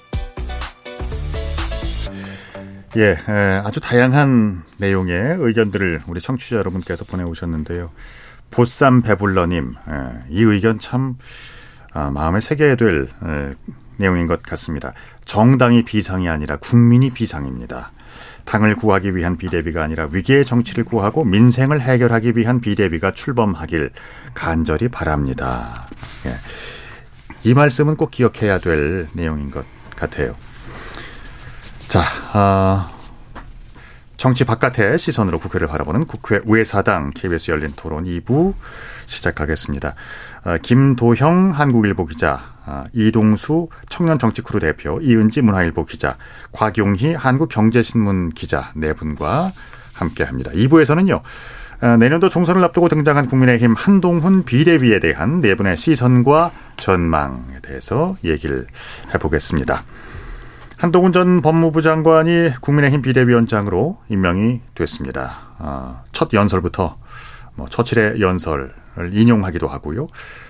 [2.97, 7.89] 예, 에, 아주 다양한 내용의 의견들을 우리 청취자 여러분께서 보내오셨는데요.
[8.51, 11.15] 보쌈 배불러님, 에, 이 의견 참
[11.93, 13.53] 아, 마음에 새겨야 될 에,
[13.97, 14.93] 내용인 것 같습니다.
[15.23, 17.91] 정당이 비상이 아니라 국민이 비상입니다.
[18.43, 23.91] 당을 구하기 위한 비대위가 아니라 위기의 정치를 구하고 민생을 해결하기 위한 비대위가 출범하길
[24.33, 25.87] 간절히 바랍니다.
[26.25, 26.33] 예.
[27.43, 29.65] 이 말씀은 꼭 기억해야 될 내용인 것
[29.95, 30.35] 같아요.
[31.91, 32.89] 자, 아,
[34.15, 38.53] 정치 바깥의 시선으로 국회를 바라보는 국회 외사당 KBS 열린 토론 2부
[39.07, 39.95] 시작하겠습니다.
[40.45, 46.15] 아, 김도형 한국일보 기자, 아, 이동수 청년 정치 크루 대표, 이은지 문화일보 기자,
[46.53, 49.51] 곽용희 한국경제신문 기자 네 분과
[49.93, 50.49] 함께 합니다.
[50.53, 51.21] 2부에서는요.
[51.81, 58.67] 아, 내년도 총선을 앞두고 등장한 국민의힘 한동훈 비대위에 대한 네 분의 시선과 전망에 대해서 얘기를
[59.13, 59.83] 해보겠습니다.
[60.81, 65.53] 한동훈 전 법무부 장관이 국민의힘 비대위원장으로 임명이 됐습니다.
[65.59, 66.97] 아, 첫 연설부터
[67.53, 68.73] 뭐 처칠의 연설을
[69.11, 70.07] 인용하기도 하고요.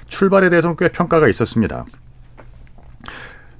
[0.07, 1.83] 출발에 대해서는 꽤 평가가 있었습니다.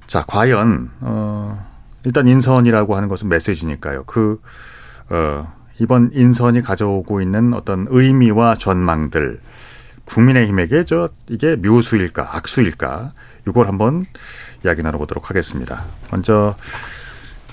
[0.06, 1.62] 자, 과연 어,
[2.04, 4.04] 일단 인선이라고 하는 것은 메시지니까요.
[4.04, 4.40] 그
[5.10, 9.40] 어, 이번 인선이 가져오고 있는 어떤 의미와 전망들
[10.06, 13.12] 국민의힘에게 저 이게 묘수일까 악수일까
[13.46, 14.06] 이걸 한번
[14.64, 15.84] 이야기 나눠보도록 하겠습니다.
[16.10, 16.56] 먼저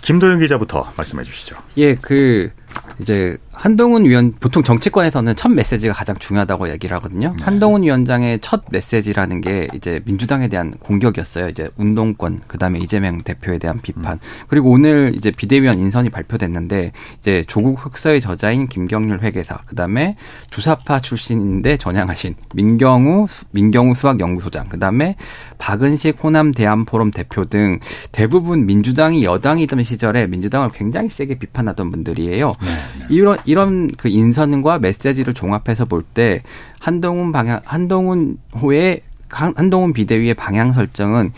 [0.02, 1.58] 김도영 기자부터 말씀해 주시죠.
[1.78, 2.52] 예, 그
[3.00, 7.36] 이제 한동훈 위원 보통 정치권에서는 첫 메시지가 가장 중요하다고 얘기를 하거든요.
[7.38, 7.44] 네.
[7.44, 11.50] 한동훈 위원장의 첫 메시지라는 게 이제 민주당에 대한 공격이었어요.
[11.50, 14.14] 이제 운동권 그다음에 이재명 대표에 대한 비판.
[14.14, 14.20] 음.
[14.48, 20.16] 그리고 오늘 이제 비대위원 인선이 발표됐는데 이제 조국 흑서의 저자인 김경률 회계사 그다음에
[20.50, 25.18] 주사파 출신인데 전향하신 민경우 민경우 수학연구소장 그다음에
[25.58, 27.80] 박은식 호남 대한포럼 대표 등
[28.14, 32.54] 대부분 민주당이 여당이던 시절에 민주당을 굉장히 세게 비판하던 분들이에요.
[32.62, 32.68] 네.
[33.10, 36.42] 이런 이런 그 인선과 메시지를 종합해서 볼 때
[36.80, 41.32] 한동훈 방향 한동훈 후에 한동훈 비대위의 방향 설정은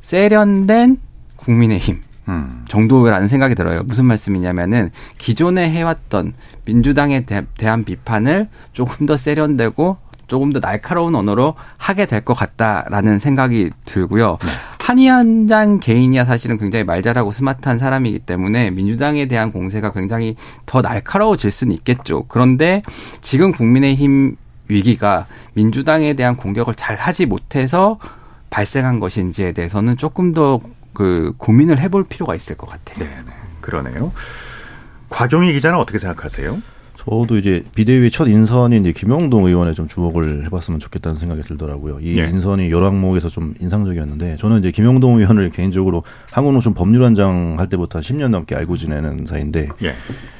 [0.00, 0.98] 세련된
[1.36, 2.64] 국민의힘 음.
[2.68, 3.82] 정도라는 생각이 들어요.
[3.84, 6.34] 무슨 말씀이냐면은 기존에 해왔던
[6.66, 9.96] 민주당에 대, 한 비판을 조금 더 세련되고
[10.28, 14.38] 조금 더 날카로운 언어로 하게 될 것 같다라는 생각이 들고요.
[14.40, 14.50] 네.
[14.82, 21.50] 한의원장 개인이야 사실은 굉장히 말 잘하고 스마트한 사람이기 때문에 민주당에 대한 공세가 굉장히 더 날카로워질
[21.50, 22.24] 수는 있겠죠.
[22.28, 22.82] 그런데
[23.20, 24.36] 지금 국민의힘
[24.68, 27.98] 위기가 민주당에 대한 공격을 잘 하지 못해서
[28.50, 30.60] 발생한 것인지에 대해서는 조금 더
[30.92, 32.98] 그 고민을 해볼 필요가 있을 것 같아요.
[32.98, 33.32] 네, 네.
[33.60, 34.12] 그러네요.
[35.08, 36.60] 곽용희 기자는 어떻게 생각하세요?
[37.04, 41.98] 저도 이제 비대위 첫 인선인 이제 김영동 의원에 좀 주목을 해봤으면 좋겠다는 생각이 들더라고요.
[42.00, 42.24] 이 예.
[42.24, 48.02] 인선이 여러 항목에서 좀 인상적이었는데 저는 이제 김영동 의원을 개인적으로 한국노총 법률원장 할 때부터 한
[48.02, 49.94] 10년 넘게 알고 지내는 사이인데 예.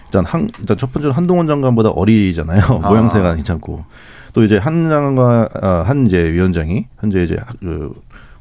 [0.04, 2.62] 일단 한 일단 첫 번째로 한동훈 장관보다 어리잖아요.
[2.62, 2.78] 아.
[2.88, 3.84] 모양새가 괜찮고
[4.32, 7.92] 또 이제 한 장관 아, 한 이제 위원장이 현재 이제 그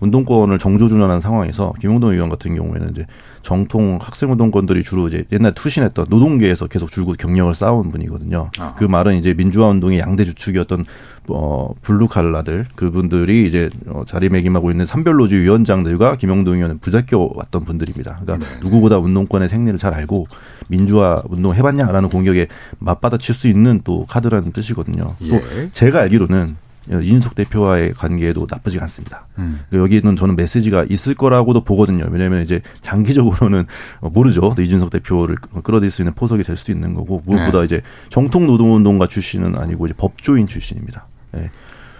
[0.01, 3.05] 운동권을 정조준하는 상황에서 김형동 의원 같은 경우에는 이제
[3.43, 8.49] 정통 학생 운동권들이 주로 이제 옛날 투신했던 노동계에서 계속 줄곧 경력을 쌓아온 분이거든요.
[8.59, 8.75] 아.
[8.75, 10.85] 그 말은 이제 민주화 운동의 양대 주축이었던
[11.29, 18.17] 어 블루 칼라들 그분들이 이제 어, 자리매김하고 있는 산별노조 위원장들과 김형동 의원은 부대껴 왔던 분들입니다.
[18.21, 18.59] 그러니까 네.
[18.61, 20.27] 누구보다 운동권의 생리를 잘 알고
[20.67, 22.47] 민주화 운동 해봤냐라는 공격에
[22.79, 25.15] 맞받아칠 수 있는 또 카드라는 뜻이거든요.
[25.21, 25.29] 예.
[25.29, 25.41] 또
[25.73, 26.55] 제가 알기로는
[26.89, 29.27] 이준석 대표와의 관계도 나쁘지 않습니다.
[29.37, 29.59] 음.
[29.71, 32.07] 여기는 저는 메시지가 있을 거라고도 보거든요.
[32.09, 33.65] 왜냐하면 이제 장기적으로는
[34.01, 34.53] 모르죠.
[34.57, 37.65] 이준석 대표를 끌어들일 수 있는 포석이 될 수도 있는 거고 무엇보다 네.
[37.65, 41.05] 이제 정통 노동운동가 출신은 아니고 이제 법조인 출신입니다.
[41.37, 41.49] 예.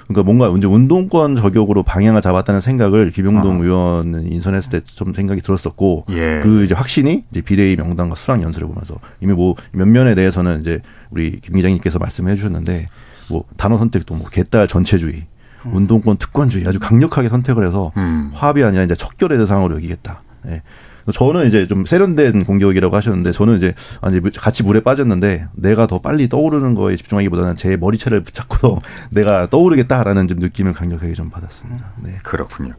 [0.08, 3.64] 그러니까 뭔가 이제 운동권 저격으로 방향을 잡았다는 생각을 김용동 아.
[3.64, 6.42] 의원은 인선했을 때 좀 생각이 들었었고 예.
[6.44, 11.40] 그 이제 확신이 이제 비대위 명단과 수락 연설을 보면서 이미 뭐 면면에 대해서는 이제 우리
[11.40, 12.88] 김 기자님께서 말씀해 주셨는데
[13.32, 15.26] 뭐 단어 선택도 뭐 개딸 전체주의,
[15.66, 15.76] 음.
[15.76, 18.32] 운동권 특권주의 아주 강력하게 선택을 해서 음.
[18.34, 20.22] 화합이 아니라 이제 척결의 대상으로 여기겠다.
[20.48, 20.62] 예.
[21.14, 26.30] 저는 이제 좀 세련된 공격이라고 하셨는데 저는 이제 아니 같이 물에 빠졌는데 내가 더 빨리
[26.30, 31.94] 떠오르는 거에 집중하기보다는 제 머리채를 붙잡고 내가 떠오르겠다라는 좀 느낌을 강력하게 좀 받았습니다.
[32.04, 32.18] 네.
[32.24, 32.74] 그렇군요.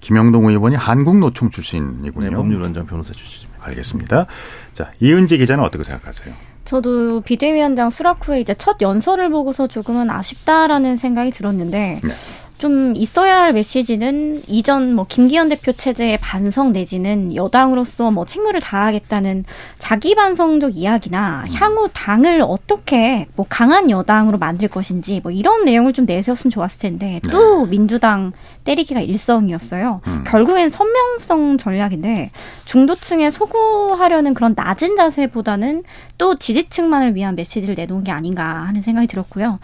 [0.00, 2.30] 김영동 의원이 한국노총 출신이군요.
[2.30, 3.66] 네, 법률원장 변호사 출신입니다.
[3.66, 4.26] 알겠습니다.
[4.72, 6.34] 자 이은지 기자는 어떻게 생각하세요?
[6.66, 12.12] 저도 비대위원장 수락 후에 이제 첫 연설을 보고서 조금은 아쉽다라는 생각이 들었는데 네.
[12.58, 19.44] 좀 있어야 할 메시지는 이전 뭐 김기현 대표 체제의 반성 내지는 여당으로서 뭐 책무를 다하겠다는
[19.78, 21.54] 자기 반성적 이야기나 음.
[21.54, 27.20] 향후 당을 어떻게 뭐 강한 여당으로 만들 것인지 뭐 이런 내용을 좀 내세웠으면 좋았을 텐데
[27.22, 27.30] 네.
[27.30, 27.70] 또 네.
[27.70, 28.32] 민주당
[28.64, 30.00] 때리기가 일성이었어요.
[30.06, 30.24] 음.
[30.26, 32.30] 결국엔 선명성 전략인데
[32.64, 35.84] 중도층에 소구하려는 그런 낮은 자세보다는
[36.16, 39.58] 또 지지층만을 위한 메시지를 내놓은 게 아닌가 하는 생각이 들었고요.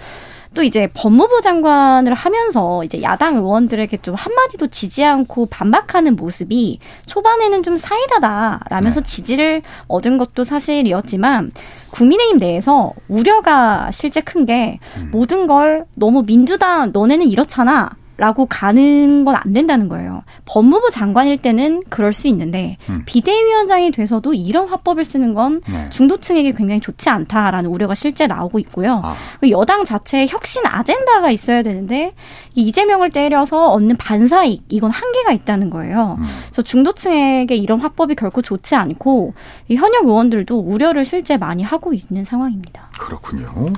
[0.55, 7.63] 또 이제 법무부 장관을 하면서 이제 야당 의원들에게 좀 한마디도 지지 않고 반박하는 모습이 초반에는
[7.63, 9.07] 좀 사이다다라면서 네.
[9.07, 11.53] 지지를 얻은 것도 사실이었지만
[11.93, 15.09] 국민의힘 내에서 우려가 실제 큰게 음.
[15.13, 17.91] 모든 걸 너무 민주당 너네는 이렇잖아.
[18.17, 20.23] 라고 가는 건 안 된다는 거예요.
[20.45, 23.03] 법무부 장관일 때는 그럴 수 있는데 음.
[23.07, 25.89] 비대위원장이 돼서도 이런 화법을 쓰는 건 네.
[25.91, 29.01] 중도층에게 굉장히 좋지 않다라는 우려가 실제 나오고 있고요.
[29.03, 29.17] 아.
[29.41, 32.15] 그 여당 자체에 혁신 아젠다가 있어야 되는데
[32.55, 36.17] 이재명을 때려서 얻는 반사익 이건 한계가 있다는 거예요.
[36.21, 36.27] 음.
[36.47, 39.35] 그래서 중도층에게 이런 화법이 결코 좋지 않고
[39.69, 42.91] 현역 의원들도 우려를 실제 많이 하고 있는 상황입니다.
[42.99, 43.73] 그렇군요.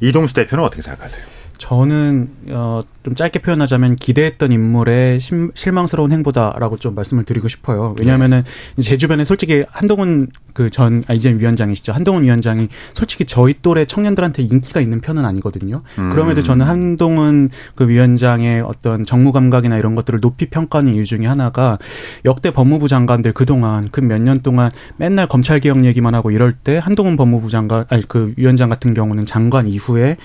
[0.00, 1.24] 이동수 대표는 어떻게 생각하세요?
[1.62, 7.94] 저는 어, 좀 짧게 표현하자면 기대했던 인물의 심, 실망스러운 행보다라고 좀 말씀을 드리고 싶어요.
[8.00, 8.42] 왜냐하면은
[8.74, 8.82] 네.
[8.82, 11.92] 제 주변에 솔직히 한동훈 그전 아, 이제 위원장이시죠.
[11.92, 15.82] 한동훈 위원장이 솔직히 저희 또래 청년들한테 인기가 있는 편은 아니거든요.
[15.98, 16.10] 음.
[16.10, 21.78] 그럼에도 저는 한동훈 그 위원장의 어떤 정무 감각이나 이런 것들을 높이 평가하는 이유 중에 하나가
[22.24, 26.54] 역대 법무부 장관들 그 동안 그 몇 년 동안 맨날 검찰 개혁 얘기만 하고 이럴
[26.54, 30.16] 때 한동훈 법무부 장관 아니 그 위원장 같은 경우는 장관 이후에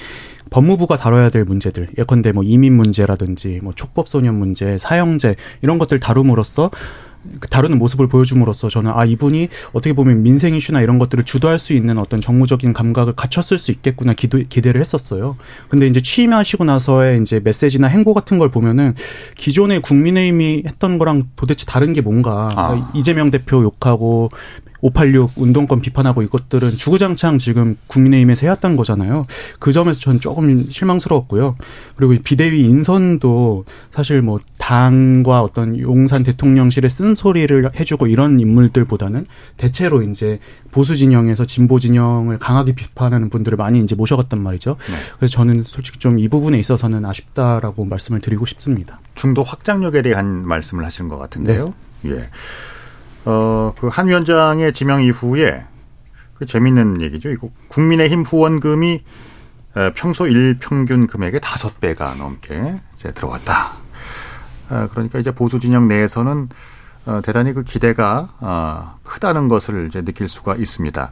[0.50, 6.00] 법무부가 다뤄야 될 문제들, 예컨대 뭐 이민 문제라든지 뭐 촉법 소년 문제, 사형제 이런 것들
[6.00, 6.72] 다룸으로써
[7.50, 11.98] 다루는 모습을 보여줌으로써 저는 아 이분이 어떻게 보면 민생 이슈나 이런 것들을 주도할 수 있는
[11.98, 15.38] 어떤 정무적인 감각을 갖췄을 수 있겠구나 기도, 기대를 했었어요.
[15.68, 18.96] 근데 이제 취임하시고 나서의 이제 메시지나 행보 같은 걸 보면은
[19.36, 22.92] 기존의 국민의힘이 했던 거랑 도대체 다른 게 뭔가 아.
[22.94, 24.30] 이재명 대표 욕하고
[24.82, 29.26] 586 운동권 비판하고 이것들은 주구장창 지금 국민의힘에서 해왔던 거잖아요.
[29.60, 31.56] 그 점에서 저는 조금 실망스러웠고요.
[31.96, 39.26] 그리고 비대위 인선도 사실 뭐 당과 어떤 용산 대통령실의 쓴소리를 해주고 이런 인물들보다는
[39.56, 40.40] 대체로 이제
[40.72, 44.76] 보수 진영에서 진보 진영을 강하게 비판하는 분들을 많이 이제 모셔갔단 말이죠.
[45.18, 49.00] 그래서 저는 솔직히 좀 이 부분에 있어서는 아쉽다라고 말씀을 드리고 싶습니다.
[49.14, 51.74] 중도 확장력에 대한 말씀을 하시는 것 같은데요.
[52.06, 52.30] 예.
[53.30, 55.66] 어, 그 한 위원장의 지명 이후에
[56.36, 57.30] 그 재밌는 얘기죠.
[57.30, 59.04] 이거 국민의힘 후원금이
[59.76, 63.74] 에, 평소 일 평균 금액의 다섯 배가 넘게 이제 들어왔다.
[64.70, 66.50] 아, 그러니까 이제 보수 진영 내에서는
[67.06, 71.12] 어, 대단히 그 기대가 아, 크다는 것을 이제 느낄 수가 있습니다.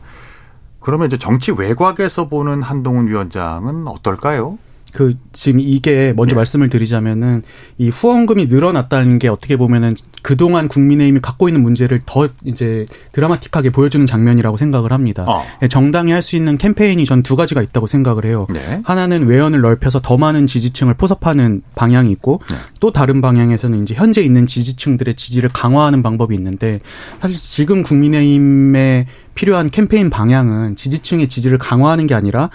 [0.79, 4.57] 그러면 이제 정치 외곽에서 보는 한동훈 위원장은 어떨까요?
[4.95, 7.43] 그 지금 이게 먼저 말씀을 드리자면은
[7.77, 14.05] 이 후원금이 늘어났다는 게 어떻게 보면은 그동안 국민의힘이 갖고 있는 문제를 더 이제 드라마틱하게 보여주는
[14.05, 15.25] 장면이라고 생각을 합니다.
[15.27, 15.43] 어.
[15.67, 18.47] 정당이 할 수 있는 캠페인이 전 두 가지가 있다고 생각을 해요.
[18.49, 18.81] 네.
[18.85, 22.39] 하나는 외연을 넓혀서 더 많은 지지층을 포섭하는 방향이 있고
[22.79, 26.79] 또 다른 방향에서는 이제 현재 있는 지지층들의 지지를 강화하는 방법이 있는데
[27.19, 32.49] 사실 지금 국민의힘에 필요한 캠페인 방향은 지지층의 지지를 강화하는 게 아니라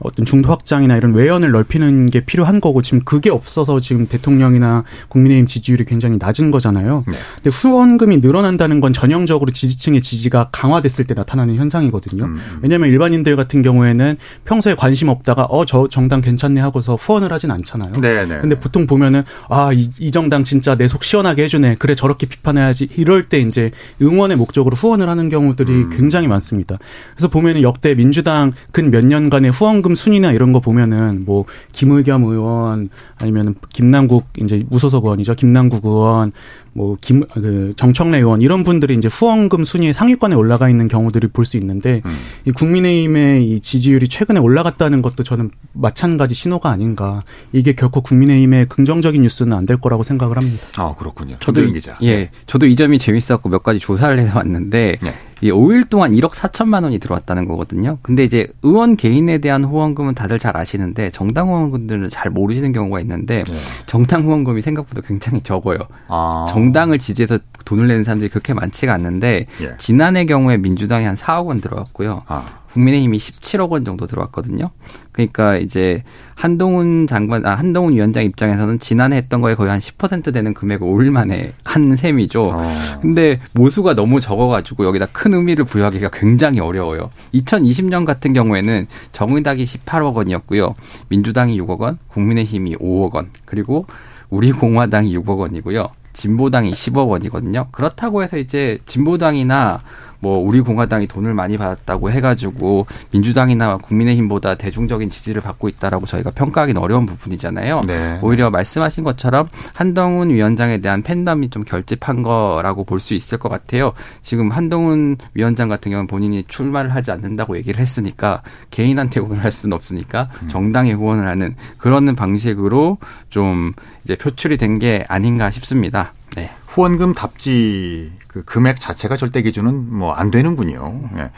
[0.00, 5.46] 어떤 중도 확장이나 이런 외연을 넓히는 게 필요한 거고 지금 그게 없어서 지금 대통령이나 국민의힘
[5.46, 7.04] 지지율이 굉장히 낮은 거잖아요.
[7.06, 12.28] 근데 후원금이 늘어난다는 건 전형적으로 지지층의 지지가 강화됐을 때 나타나는 현상이거든요.
[12.60, 17.92] 왜냐하면 일반인들 같은 경우에는 평소에 관심 없다가 어 저 정당 괜찮네 하고서 후원을 하진 않잖아요.
[17.92, 18.40] 네네.
[18.40, 21.76] 근데 보통 보면은 아이 이 정당 진짜 내 속 시원하게 해주네.
[21.78, 22.88] 그래 저렇게 비판해야지.
[22.96, 23.70] 이럴 때 이제
[24.02, 26.78] 응원의 목적으로 후원을 하는 경우들이 굉장히 많습니다.
[27.14, 32.24] 그래서 보면은 역대 민주당 근 몇 년간의 후원 금 순위나 이런 거 보면은 뭐 김의겸
[32.24, 32.88] 의원
[33.20, 35.34] 아니면 김남국 이제 무소속 의원이죠.
[35.34, 36.32] 김남국 의원
[36.74, 41.56] 뭐 김 그 정청래 의원 이런 분들이 이제 후원금 순위 상위권에 올라가 있는 경우들을 볼수
[41.56, 42.02] 있는데
[42.44, 47.22] 이 국민의힘의 이 지지율이 최근에 올라갔다는 것도 저는 마찬가지 신호가 아닌가.
[47.52, 50.62] 이게 결코 국민의힘의 긍정적인 뉴스는 안 될 거라고 생각을 합니다.
[50.76, 51.36] 아 그렇군요.
[51.40, 51.96] 저도 기자.
[52.02, 55.14] 예, 저도 이 점이 재밌었고 몇 가지 조사를 해왔는데 네.
[55.40, 57.98] 이 5일 동안 1억 4천만 원이 들어왔다는 거거든요.
[58.02, 63.44] 근데 이제 의원 개인에 대한 후원금은 다들 잘 아시는데 정당 후원금들은 잘 모르시는 경우가 있는데
[63.86, 65.78] 정당 후원금이 생각보다 굉장히 적어요.
[65.78, 65.86] 네.
[66.08, 66.46] 아.
[66.48, 69.74] 정 당을 지지해서 돈을 내는 사람들이 그렇게 많지가 않는데 예.
[69.78, 72.22] 지난해 경우에 민주당이 한 4억 원 들어왔고요.
[72.26, 72.44] 아.
[72.74, 74.70] 국민의힘이 17억 원 정도 들어왔거든요.
[75.12, 76.02] 그러니까 이제
[76.34, 81.10] 한동훈 장관, 아, 한동훈 위원장 입장에서는 지난해 했던 거에 거의 한 10% 되는 금액을 5일
[81.10, 82.52] 만에 한 셈이죠.
[83.00, 87.10] 근데 모수가 너무 적어가지고 여기다 큰 의미를 부여하기가 굉장히 어려워요.
[87.32, 90.74] 2020년 같은 경우에는 정의당이 18억 원이었고요.
[91.08, 93.86] 민주당이 6억 원, 국민의힘이 5억 원, 그리고
[94.30, 95.90] 우리 공화당이 6억 원이고요.
[96.14, 97.68] 진보당이 10억 원이거든요.
[97.70, 99.82] 그렇다고 해서 이제 진보당이나
[100.24, 106.80] 뭐 우리 공화당이 돈을 많이 받았다고 해가지고 민주당이나 국민의힘보다 대중적인 지지를 받고 있다라고 저희가 평가하기는
[106.80, 107.82] 어려운 부분이잖아요.
[107.86, 108.18] 네.
[108.22, 113.92] 오히려 말씀하신 것처럼 한동훈 위원장에 대한 팬덤이 좀 결집한 거라고 볼 수 있을 것 같아요.
[114.22, 119.74] 지금 한동훈 위원장 같은 경우는 본인이 출마를 하지 않는다고 얘기를 했으니까 개인한테 후원을 할 수는
[119.76, 122.96] 없으니까 정당에 후원을 하는 그런 방식으로
[123.28, 126.14] 좀 이제 표출이 된 게 아닌가 싶습니다.
[126.34, 126.50] 네.
[126.66, 131.08] 후원금 답지 그 금액 자체가 절대 기준은 뭐 안 되는군요.
[131.18, 131.30] 예.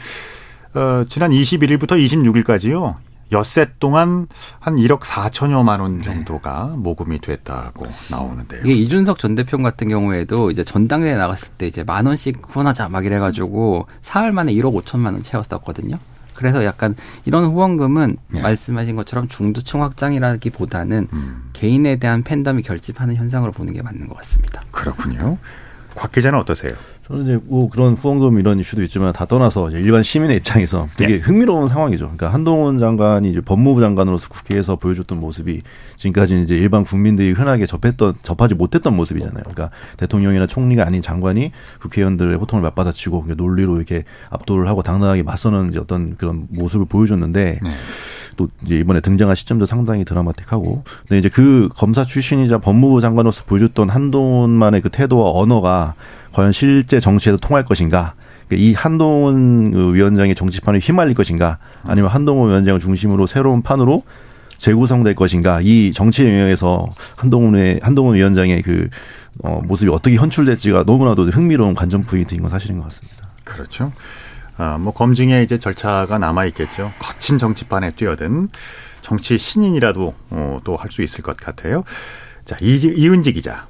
[0.79, 2.95] 어, 지난 21일부터 26일까지요.
[3.31, 4.27] 엿새 동안
[4.59, 8.61] 한 1억 4천여만 원 정도가 모금이 됐다고 나오는데요.
[8.63, 13.05] 이게 이준석 전 대표 같은 경우에도 이제 전당대회 나갔을 때 이제 만 원씩 후원하자 막
[13.05, 15.97] 이래가지고 사흘 만에 1억 5천만 원 채웠었거든요.
[16.35, 16.95] 그래서 약간
[17.25, 21.07] 이런 후원금은 말씀하신 것처럼 중도층 확장이라기보다는
[21.53, 24.61] 개인에 대한 팬덤이 결집하는 현상으로 보는 게 맞는 것 같습니다.
[24.71, 25.37] 그렇군요.
[25.97, 26.73] 곽 기자는 어떠세요?
[27.07, 31.15] 저는 이제 뭐 그런 후원금 이런 이슈도 있지만 다 떠나서 이제 일반 시민의 입장에서 되게
[31.15, 31.17] 예.
[31.17, 32.05] 흥미로운 상황이죠.
[32.05, 35.61] 그러니까 한동훈 장관이 이제 법무부 장관으로서 국회에서 보여줬던 모습이
[35.95, 39.41] 지금까지 이제 일반 국민들이 흔하게 접했던 접하지 못했던 모습이잖아요.
[39.41, 45.79] 그러니까 대통령이나 총리가 아닌 장관이 국회의원들의 호통을 맞받아치고 논리로 이렇게 압도를 하고 당당하게 맞서는 이제
[45.79, 47.59] 어떤 그런 모습을 보여줬는데
[48.37, 53.89] 또 이제 이번에 등장한 시점도 상당히 드라마틱하고 근데 이제 그 검사 출신이자 법무부 장관으로서 보여줬던
[53.89, 55.95] 한동훈만의 그 태도와 언어가
[56.31, 58.13] 과연 실제 정치에서 통할 것인가
[58.47, 64.03] 그러니까 이 한동훈 그 위원장의 정치판에 휘말릴 것인가 아니면 한동훈 위원장을 중심으로 새로운 판으로
[64.57, 68.89] 재구성될 것인가 이 정치 영역에서 한동훈의 한동훈 위원장의 그
[69.43, 73.27] 어, 모습이 어떻게 현출될지가 너무나도 흥미로운 관전 포인트인 건 사실인 것 같습니다.
[73.43, 73.91] 그렇죠.
[74.57, 76.91] 아, 뭐 검증에 이제 절차가 남아 있겠죠.
[76.99, 78.49] 거친 정치판에 뛰어든
[79.01, 81.83] 정치 신인이라도 어, 또 할 수 있을 것 같아요.
[82.45, 83.67] 자, 이, 이은지 기자.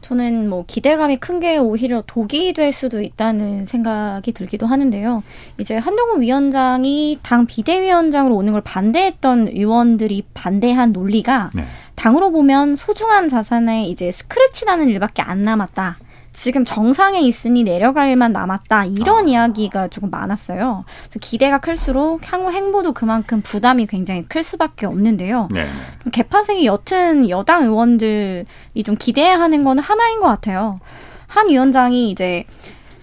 [0.00, 5.22] 저는 뭐 기대감이 큰 게 오히려 독이 될 수도 있다는 생각이 들기도 하는데요.
[5.58, 11.66] 이제 한동훈 위원장이 당 비대위원장으로 오는 걸 반대했던 의원들이 반대한 논리가 네.
[11.94, 15.98] 당으로 보면 소중한 자산에 이제 스크래치 나는 일밖에 안 남았다.
[16.32, 18.86] 지금 정상에 있으니 내려갈 만 남았다.
[18.86, 19.28] 이런 아.
[19.28, 20.84] 이야기가 조금 많았어요.
[21.02, 25.48] 그래서 기대가 클수록 향후 행보도 그만큼 부담이 굉장히 클 수밖에 없는데요.
[25.50, 25.66] 네.
[26.12, 30.80] 개파색이 옅은 여당 의원들이 좀 기대해야 하는 건 하나인 것 같아요.
[31.26, 32.44] 한 위원장이 이제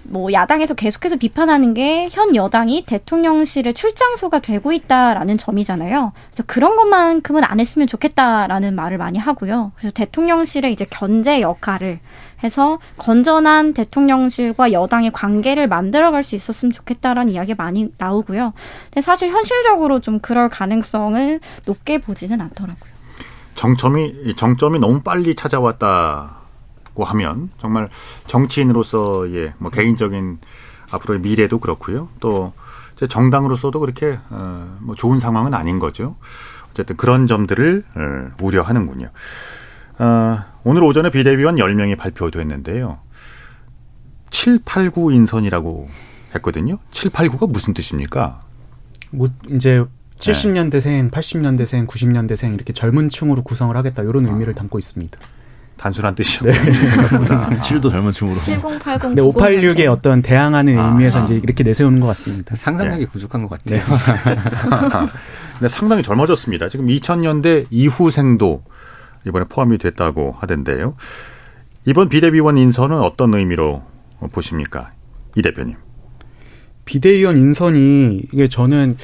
[0.07, 6.13] 뭐 야당에서 계속해서 비판하는 게 현 여당이 대통령실의 출장소가 되고 있다라는 점이잖아요.
[6.29, 9.71] 그래서 그런 것만큼은 안 했으면 좋겠다라는 말을 많이 하고요.
[9.75, 11.99] 그래서 대통령실의 이제 견제 역할을
[12.43, 18.53] 해서 건전한 대통령실과 여당의 관계를 만들어갈 수 있었으면 좋겠다라는 이야기가 많이 나오고요.
[18.85, 22.95] 근데 사실 현실적으로 좀 그럴 가능성을 높게 보지는 않더라고요.
[23.55, 26.34] 정점이 정점이 너무 빨리 찾아왔다
[26.95, 27.89] 고 하면 정말
[28.25, 30.39] 정치인으로서의 뭐 개인적인
[30.91, 32.09] 앞으로의 미래도 그렇고요.
[32.19, 32.53] 또
[33.07, 36.15] 정당으로서도 그렇게 어, 뭐 좋은 상황은 아닌 거죠.
[36.71, 39.11] 어쨌든 그런 점들을 어, 우려하는군요.
[39.99, 42.99] 어, 오늘 오전에 비대위원 10명이 발표됐는데요.
[44.31, 45.89] 789 인선이라고
[46.35, 46.77] 했거든요.
[46.91, 48.41] 789가 무슨 뜻입니까?
[49.11, 49.83] 뭐 이제
[50.17, 55.19] 70년대생, 80년대생, 90년대생 이렇게 젊은 층으로 구성을 하겠다 이런 의미를 담고 있습니다.
[55.77, 56.53] 단순한 뜻이었군요.
[56.73, 57.49] 생각보다.
[57.59, 58.39] 7도 젊은 층으로.
[58.39, 59.15] 7080.
[59.15, 62.55] 네, 586의 어떤 대항하는 의미에서 이제 이렇게 내세우는 것 같습니다.
[62.55, 63.81] 상상력이 부족한 것 같아요.
[65.61, 66.69] 네, 상당히 젊어졌습니다.
[66.69, 68.63] 지금 2000년대 이후생도
[69.27, 70.95] 이번에 포함이 됐다고 하던데요.
[71.85, 73.83] 이번 비대위원 인선은 어떤 의미로
[74.31, 74.91] 보십니까?
[75.35, 75.75] 이 대표님.
[76.85, 78.97] 비대위원 인선이 이게 저는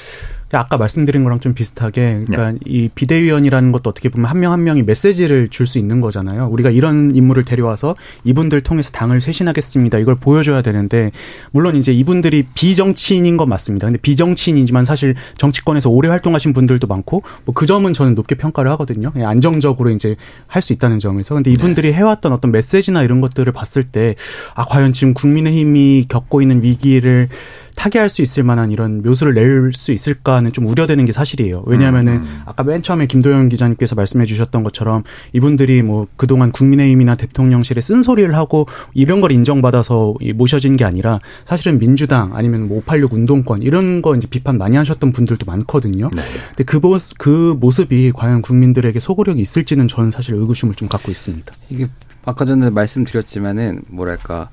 [0.59, 2.57] 아까 말씀드린 거랑 좀 비슷하게 그러니까 네.
[2.65, 6.47] 이 비대위원이라는 것도 어떻게 보면 한명한 명이 메시지를 줄 수 있는 거잖아요.
[6.51, 7.95] 우리가 이런 인물을 데려와서
[8.25, 9.99] 이분들 통해서 당을 쇄신하겠습니다.
[9.99, 11.11] 이걸 보여줘야 되는데
[11.51, 13.87] 물론 이제 이분들이 비정치인인 건 맞습니다.
[13.87, 19.11] 근데 비정치인이지만 사실 정치권에서 오래 활동하신 분들도 많고 뭐 그 점은 저는 높게 평가를 하거든요.
[19.11, 20.15] 그냥 안정적으로 이제
[20.47, 24.15] 할 수 있다는 점에서 근데 이분들이 해왔던 어떤 메시지나 이런 것들을 봤을 때
[24.55, 27.29] 아 과연 지금 국민의힘이 겪고 있는 위기를
[27.75, 31.63] 타개할 수 있을 만한 이런 묘수를 낼 수 있을까는 좀 우려되는 게 사실이에요.
[31.65, 35.03] 왜냐하면은 아까 맨 처음에 김도영 기자님께서 말씀해 주셨던 것처럼
[35.33, 41.79] 이분들이 뭐 그동안 국민의힘이나 대통령실에 쓴소리를 하고 이런 걸 인정받아서 이 모셔진 게 아니라 사실은
[41.79, 46.09] 민주당 아니면 뭐 586 운동권 이런 거 이제 비판 많이 하셨던 분들도 많거든요.
[46.09, 51.53] 근데 그, 모습, 그 모습이 과연 국민들에게 소구력이 있을지는 저는 사실 의구심을 좀 갖고 있습니다.
[51.69, 51.87] 이게
[52.25, 54.49] 아까 전에 말씀드렸지만은 뭐랄까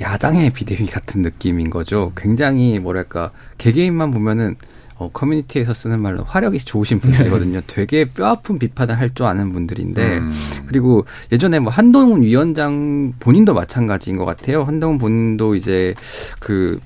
[0.00, 2.12] 야당의 비대위 같은 느낌인 거죠.
[2.16, 4.56] 굉장히 뭐랄까 개개인만 보면은
[4.96, 7.62] 어, 커뮤니티에서 쓰는 말로 화력이 좋으신 분들이거든요.
[7.66, 10.32] 되게 뼈아픈 비판을 할 줄 아는 분들인데 음.
[10.66, 14.62] 그리고 예전에 뭐 한동훈 위원장 본인도 마찬가지인 것 같아요.
[14.62, 15.94] 한동훈 본인도 이제
[16.38, 16.78] 그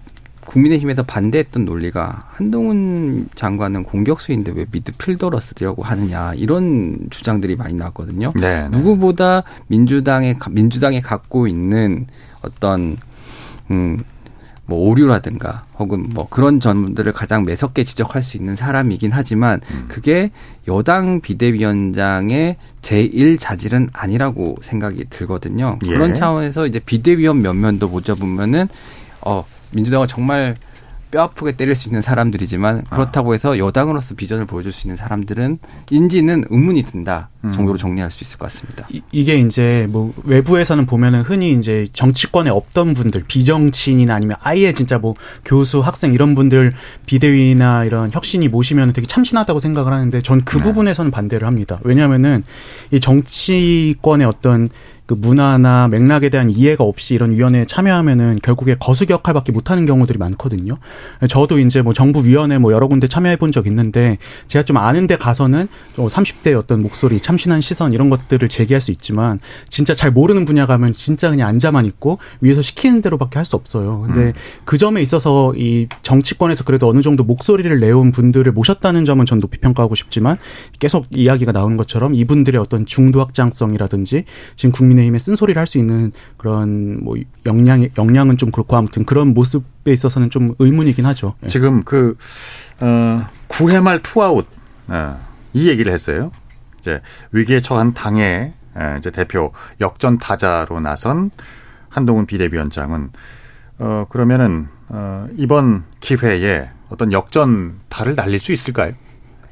[0.47, 8.33] 국민의힘에서 반대했던 논리가 한동훈 장관은 공격수인데 왜 미드필더로 쓰려고 하느냐 이런 주장들이 많이 나왔거든요.
[8.37, 8.69] 네, 네.
[8.69, 12.07] 누구보다 민주당에 민주당에 갖고 있는
[12.43, 12.97] 어떤
[13.71, 13.99] 음.
[14.67, 19.85] 뭐 오류라든가 혹은 뭐 그런 점들을 가장 매섭게 지적할 수 있는 사람이긴 하지만 음.
[19.89, 20.31] 그게
[20.67, 25.79] 여당 비대위원장의 제1 자질은 아니라고 생각이 들거든요.
[25.85, 25.89] 예.
[25.89, 28.69] 그런 차원에서 이제 비대위원 면면도 보자 보면은
[29.21, 30.57] 어 민주당은 정말
[31.11, 35.59] 뼈 아프게 때릴 수 있는 사람들이지만 그렇다고 해서 여당으로서 비전을 보여줄 수 있는 사람들은
[35.91, 38.85] 인지는 의문이 든다 정도로 정리할 수 있을 것 같습니다.
[38.91, 44.99] 이, 이게 이제 뭐 외부에서는 보면은 흔히 이제 정치권에 없던 분들 비정치인이나 아니면 아예 진짜
[44.99, 45.15] 뭐
[45.45, 46.73] 교수 학생 이런 분들
[47.07, 51.79] 비대위나 이런 혁신이 모시면 되게 참신하다고 생각을 하는데 전 그 부분에서는 반대를 합니다.
[51.85, 52.43] 왜냐하면은
[52.91, 54.69] 이 정치권의 어떤
[55.07, 60.79] 그 문화나 맥락에 대한 이해가 없이 이런 위원회에 참여하면은 결국에 거수 역할밖에 못하는 경우들이 많거든요.
[61.29, 65.17] 저도 이제 뭐 정부 위원회 뭐 여러 군데 참여해 본 적 있는데 제가 좀 아는데
[65.17, 69.39] 가서는 뭐 30대 어떤 목소리, 참신한 시선 이런 것들을 제기할 수 있지만
[69.69, 74.01] 진짜 잘 모르는 분야 가면 진짜 그냥 앉아만 있고 위에서 시키는 대로밖에 할 수 없어요.
[74.07, 74.33] 근데 음.
[74.65, 79.59] 그 점에 있어서 이 정치권에서 그래도 어느 정도 목소리를 내온 분들을 모셨다는 점은 전 높이
[79.59, 80.39] 평가하고 싶지만
[80.79, 84.25] 계속 이야기가 나오는 것처럼 이분들의 어떤 중도 확장성이라든지
[84.57, 87.17] 지금 국민 의힘에 쓴소리를 할 수 있는 그런 뭐
[87.47, 91.35] 역량 역량은 좀 그렇고 아무튼 그런 모습에 있어서는 좀 의문이긴 하죠.
[91.43, 91.47] 예.
[91.49, 92.17] 지금 그,
[92.81, 94.47] 어, 9회 말 투아웃.
[94.89, 95.21] 어,
[95.55, 96.33] 이 얘기를 했어요.
[96.81, 97.01] 이제
[97.33, 98.53] 위기에 처한 당의
[98.99, 101.31] 이제 대표 역전 타자로 나선
[101.89, 103.11] 한동훈 비대위원장은
[103.79, 108.93] 어 그러면은 어 이번 기회에 어떤 역전타를 날릴 수 있을까요?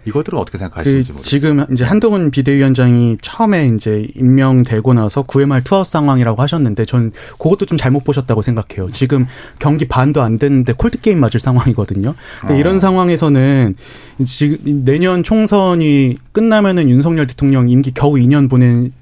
[0.05, 5.87] 이것들은 어떻게 생각하시는지 그 지금 이제 한동훈 비대위원장이 처음에 이제 임명되고 나서 9회 말 투아웃
[5.87, 8.91] 상황이라고 하셨는데 전 그것도 좀 잘못 보셨다고 생각해요.
[8.91, 9.27] 지금
[9.59, 12.15] 경기 반도 안 됐는데 콜드 게임 맞을 상황이거든요.
[12.49, 12.53] 어.
[12.53, 13.77] 이런 상황에서는
[14.25, 18.93] 지금 내년 총선이 끝나면은 윤석열 대통령 임기 겨우 2년 보낸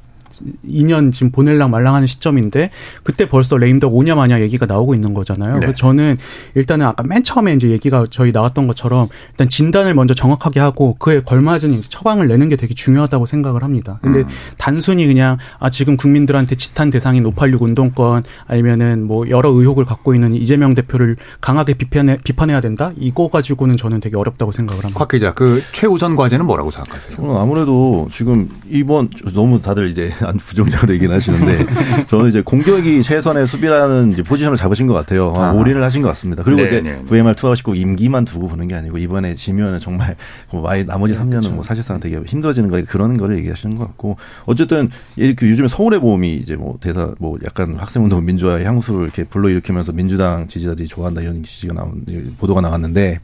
[0.66, 2.70] 2년 지금 보낼랑 말랑하는 시점인데
[3.02, 5.54] 그때 벌써 레임덕 오냐 마냐 얘기가 나오고 있는 거잖아요.
[5.54, 5.60] 네.
[5.60, 6.16] 그래서 저는
[6.54, 11.20] 일단은 아까 맨 처음에 이제 얘기가 저희 나왔던 것처럼 일단 진단을 먼저 정확하게 하고 그에
[11.20, 13.98] 걸맞은 이제 처방을 내는 게 되게 중요하다고 생각을 합니다.
[14.02, 14.28] 근데 음.
[14.58, 20.34] 단순히 그냥 아 지금 국민들한테 지탄 대상인 586 운동권 아니면은 뭐 여러 의혹을 갖고 있는
[20.34, 22.90] 이재명 대표를 강하게 비판해 비판해야 된다.
[22.96, 24.98] 이거 가지고는 저는 되게 어렵다고 생각을 합니다.
[24.98, 27.16] 곽 기자, 그 최우선 과제는 뭐라고 생각하세요?
[27.16, 31.66] 저는 아무래도 지금 이번 너무 다들 이제 안 부정적으로 얘기는 하시는데
[32.08, 35.32] 저는 이제 공격이 최선의 수비라는 이제 포지션을 잡으신 것 같아요.
[35.36, 36.42] 아, 올인을 하신 것 같습니다.
[36.42, 37.04] 그리고 네, 이제 네, 네.
[37.04, 40.16] VMR 투하시고 임기만 두고 보는 게 아니고 이번에 지면 정말
[40.50, 41.50] 뭐 나머지 3년은 그렇죠.
[41.50, 44.16] 뭐 사실상 되게 힘들어지는 거 그런 거를 얘기하시는 것 같고
[44.46, 49.92] 어쨌든 그 요즘에 서울의 보험이 이제 뭐 대사 뭐 약간 학생운동 민주화의 향수를 이렇게 불러일으키면서
[49.92, 52.04] 민주당 지지자들이 좋아한다 이런 지지가 나온
[52.38, 53.18] 보도가 나왔는데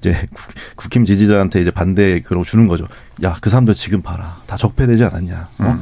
[0.00, 0.16] 이제
[0.76, 2.88] 국힘 지지자한테 이제 반대 그러고 주는 거죠.
[3.22, 4.40] 야, 그 사람들 지금 봐라.
[4.46, 5.48] 다 적폐되지 않았냐.
[5.58, 5.64] 어?
[5.64, 5.78] 음.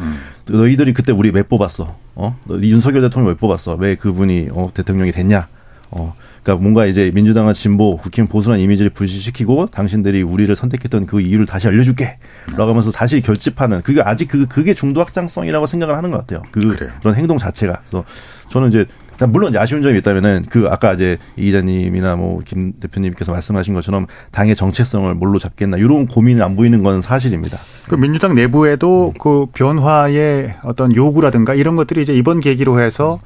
[0.49, 0.55] 음.
[0.57, 1.97] 너희들이 그때 우리 왜 뽑았어?
[2.17, 2.37] 어?
[2.45, 3.75] 너 윤석열 대통령 왜 뽑았어?
[3.75, 5.47] 왜 그분이 어, 대통령이 됐냐?
[5.91, 6.15] 어.
[6.43, 11.69] 그러니까 뭔가 이제 민주당은 진보, 국힘 보수란 이미지를 불시시키고 당신들이 우리를 선택했던 그 이유를 다시
[11.69, 12.19] 알려줄게.
[12.57, 16.43] 라고 하면서 다시 결집하는 그게 아직 그 그게 중도 확장성이라고 생각을 하는 것 같아요.
[16.51, 16.91] 그 그래요.
[17.01, 17.81] 그런 행동 자체가.
[17.81, 18.05] 그래서
[18.51, 18.87] 저는 이제
[19.27, 24.07] 물론 이제 아쉬운 점이 있다면은 그 아까 이제 이 기자님이나 뭐 김 대표님께서 말씀하신 것처럼
[24.31, 27.59] 당의 정체성을 뭘로 잡겠나 이런 고민이 안 보이는 건 사실입니다.
[27.89, 33.19] 그 민주당 내부에도 그 변화의 어떤 요구라든가 이런 것들이 이제 이번 계기로 해서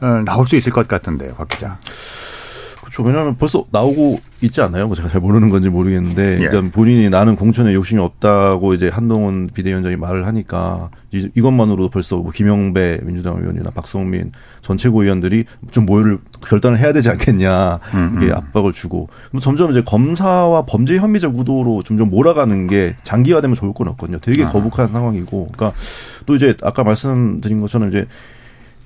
[0.00, 1.78] 어, 나올 수 있을 것 같은데요, 박 기자.
[3.02, 3.06] 그렇죠.
[3.06, 4.86] 왜냐하면 벌써 나오고 있지 않나요?
[4.86, 6.42] 뭐 제가 잘 모르는 건지 모르겠는데 예.
[6.44, 13.00] 일단 본인이 나는 공천에 욕심이 없다고 이제 한동훈 비대위원장이 말을 하니까 이것만으로도 벌써 뭐 김영배
[13.02, 14.32] 민주당 의원이나 박성민
[14.62, 18.32] 전 최고위원들이 좀 모여를 결단을 해야 되지 않겠냐 이게 음, 음.
[18.32, 19.08] 압박을 주고
[19.40, 24.18] 점점 이제 검사와 범죄 혐의적 구도로 점점 몰아가는 게 장기화되면 좋을 건 없거든요.
[24.20, 24.48] 되게 아.
[24.48, 25.78] 거북한 상황이고, 그러니까
[26.26, 28.06] 또 이제 아까 말씀드린 것처럼 이제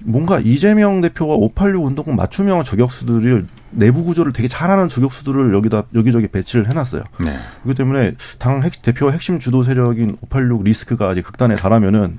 [0.05, 6.68] 뭔가 이재명 대표가 586 운동권 맞춤형 저격수들을 내부 구조를 되게 잘하는 저격수들을 여기다 여기저기 배치를
[6.68, 7.02] 해놨어요.
[7.20, 7.38] 네.
[7.62, 12.18] 그렇기 때문에 당 핵, 대표 핵심 주도 세력인 586 리스크가 아직 극단에 달하면은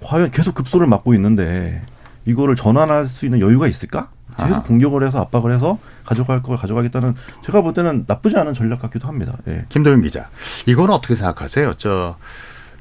[0.00, 1.82] 과연 계속 급소를 맞고 있는데
[2.26, 4.08] 이거를 전환할 수 있는 여유가 있을까?
[4.36, 4.62] 계속 아하.
[4.62, 7.14] 공격을 해서 압박을 해서 가져갈 걸 가져가겠다는
[7.44, 9.36] 제가 볼 때는 나쁘지 않은 전략 같기도 합니다.
[9.48, 9.64] 예.
[9.68, 10.28] 김도윤 기자,
[10.66, 11.74] 이건 어떻게 생각하세요?
[11.74, 12.16] 저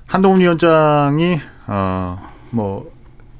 [0.07, 2.92] 한동훈 위원장이 어뭐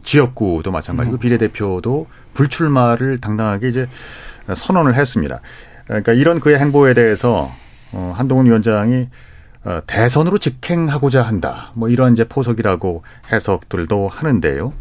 [0.03, 1.19] 지역구도 마찬가지고 음.
[1.19, 3.87] 비례대표도 불출마를 당당하게 이제
[4.53, 5.39] 선언을 했습니다.
[5.85, 7.51] 그러니까 이런 그의 행보에 대해서
[7.91, 9.09] 어, 한동훈 위원장이
[9.65, 11.71] 어, 대선으로 직행하고자 한다.
[11.73, 14.73] 뭐 이런 이제 포석이라고 해석들도 하는데요.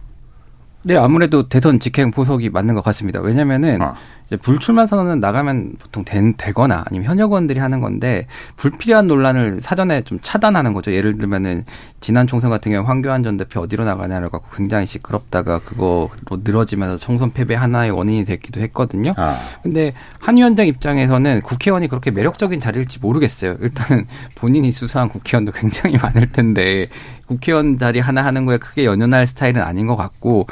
[0.84, 3.20] 네, 아무래도 대선 직행 포석이 맞는 것 같습니다.
[3.20, 3.94] 왜냐면은 어.
[4.40, 10.18] 불출마 선언은 나가면 보통 된, 되거나 아니면 현역 의원들이 하는 건데 불필요한 논란을 사전에 좀
[10.22, 10.92] 차단하는 거죠.
[10.92, 11.64] 예를 들면은
[12.00, 17.32] 지난 총선 같은 경우 황교안 전 대표 어디로 나가냐를 갖고 굉장히 시끄럽다가 그거로 늘어지면서 총선
[17.32, 19.14] 패배 하나의 원인이 됐기도 했거든요.
[19.16, 19.38] 아.
[19.62, 23.56] 근데 한 위원장 입장에서는 국회의원이 그렇게 매력적인 자리일지 모르겠어요.
[23.60, 26.88] 일단은 본인이 수사한 국회의원도 굉장히 많을 텐데
[27.26, 30.46] 국회의원 자리 하나 하는 거에 크게 연연할 스타일은 아닌 것 같고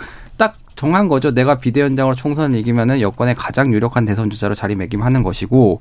[0.80, 1.34] 정한 거죠.
[1.34, 5.78] 내가 비대위원장으로 총선을 이기면은 여권의 가장 유력한 대선 주자로 자리매김하는 것이고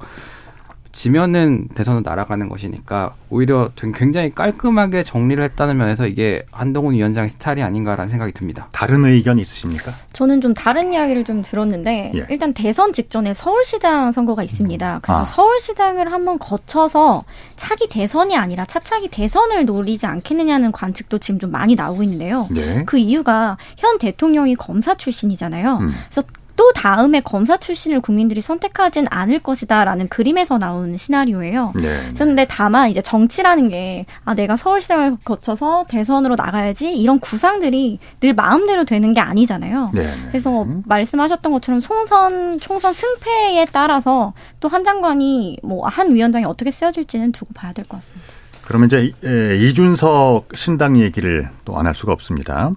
[0.92, 8.10] 지면은 대선으로 날아가는 것이니까 오히려 굉장히 깔끔하게 정리를 했다는 면에서 이게 한동훈 위원장의 스타일이 아닌가라는
[8.10, 8.68] 생각이 듭니다.
[8.72, 9.92] 다른 의견 있으십니까?
[10.14, 12.26] 저는 좀 다른 이야기를 좀 들었는데 예.
[12.30, 15.00] 일단 대선 직전에 서울시장 선거가 있습니다.
[15.04, 15.26] 그래서 아.
[15.26, 17.24] 서울시장을 한번 거쳐서
[17.56, 22.48] 차기 대선이 아니라 차차기 대선을 노리지 않겠느냐는 관측도 지금 좀 많이 나오고 있는데요.
[22.56, 22.84] 예.
[22.86, 25.78] 그 이유가 현 대통령이 검사 출신이잖아요.
[25.78, 25.92] 음.
[26.10, 26.24] 그래서
[26.60, 31.72] 또 다음에 검사 출신을 국민들이 선택하진 않을 것이다라는 그림에서 나온 시나리오예요.
[31.76, 32.12] 네.
[32.16, 38.84] 그런데 다만 이제 정치라는 게 아, 내가 서울시장을 거쳐서 대선으로 나가야지 이런 구상들이 늘 마음대로
[38.84, 39.92] 되는 게 아니잖아요.
[39.94, 40.04] 네.
[40.04, 40.14] 네.
[40.28, 47.32] 그래서 말씀하셨던 것처럼 총선 총선 승패에 따라서 또 한 장관이 뭐 한 위원장이 어떻게 쓰여질지는
[47.32, 48.28] 두고 봐야 될 것 같습니다.
[48.68, 49.14] 그러면 이제
[49.62, 52.72] 이준석 신당 얘기를 또 안 할 수가 없습니다.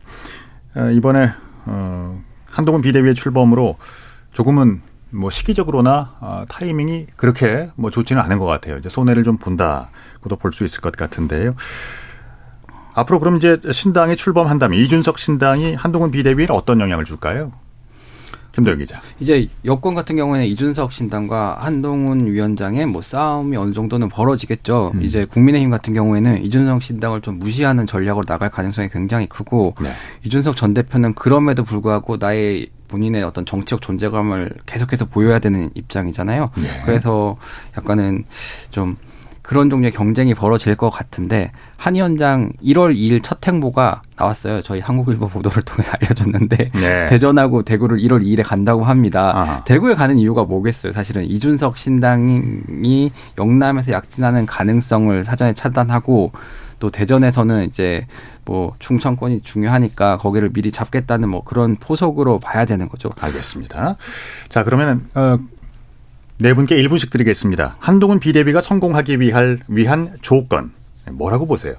[0.76, 1.33] 어, 이번에
[1.66, 2.20] 어
[2.53, 3.76] 한동훈 비대위의 출범으로
[4.32, 8.76] 조금은 뭐 시기적으로나 어, 타이밍이 그렇게 뭐 좋지는 않은 것 같아요.
[8.78, 11.55] 이제 손해를 좀 본다고도 볼 수 있을 것 같은데요.
[12.94, 17.53] 앞으로 그럼 이제 신당이 출범한다면 이준석 신당이 한동훈 비대위에 어떤 영향을 줄까요?
[18.53, 19.00] 김도영 기자.
[19.18, 24.92] 이제 여권 같은 경우에는 이준석 신당과 한동훈 위원장의 뭐 싸움이 어느 정도는 벌어지겠죠.
[24.94, 25.03] 음.
[25.03, 29.92] 이제 국민의힘 같은 경우에는 이준석 신당을 좀 무시하는 전략으로 나갈 가능성이 굉장히 크고 네.
[30.24, 36.50] 이준석 전 대표는 그럼에도 불구하고 나의 본인의 어떤 정치적 존재감을 계속해서 보여야 되는 입장이잖아요.
[36.57, 36.82] 네.
[36.84, 37.38] 그래서
[37.78, 38.24] 약간은
[38.70, 38.96] 좀
[39.53, 44.62] 그런 종류의 경쟁이 벌어질 것 같은데 한 위원장 1월 2일 첫 행보가 나왔어요.
[44.62, 47.07] 저희 한국일보 보도를 통해 알려줬는데 네.
[47.11, 49.30] 대전하고 대구를 1월 2일에 간다고 합니다.
[49.34, 49.64] 아하.
[49.64, 50.92] 대구에 가는 이유가 뭐겠어요?
[50.92, 56.32] 사실은 이준석 신당이 영남에서 약진하는 가능성을 사전에 차단하고
[56.78, 58.07] 또 대전에서는 이제
[58.46, 63.11] 뭐 충청권이 중요하니까 거기를 미리 잡겠다는 뭐 그런 포석으로 봐야 되는 거죠.
[63.20, 63.96] 알겠습니다.
[64.48, 65.38] 자 그러면은 어,
[66.39, 67.76] 네 분께 1분씩 드리겠습니다.
[67.78, 70.72] 한동훈 비대비가 성공하기 위할, 위한 조건
[71.11, 71.74] 뭐라고 보세요?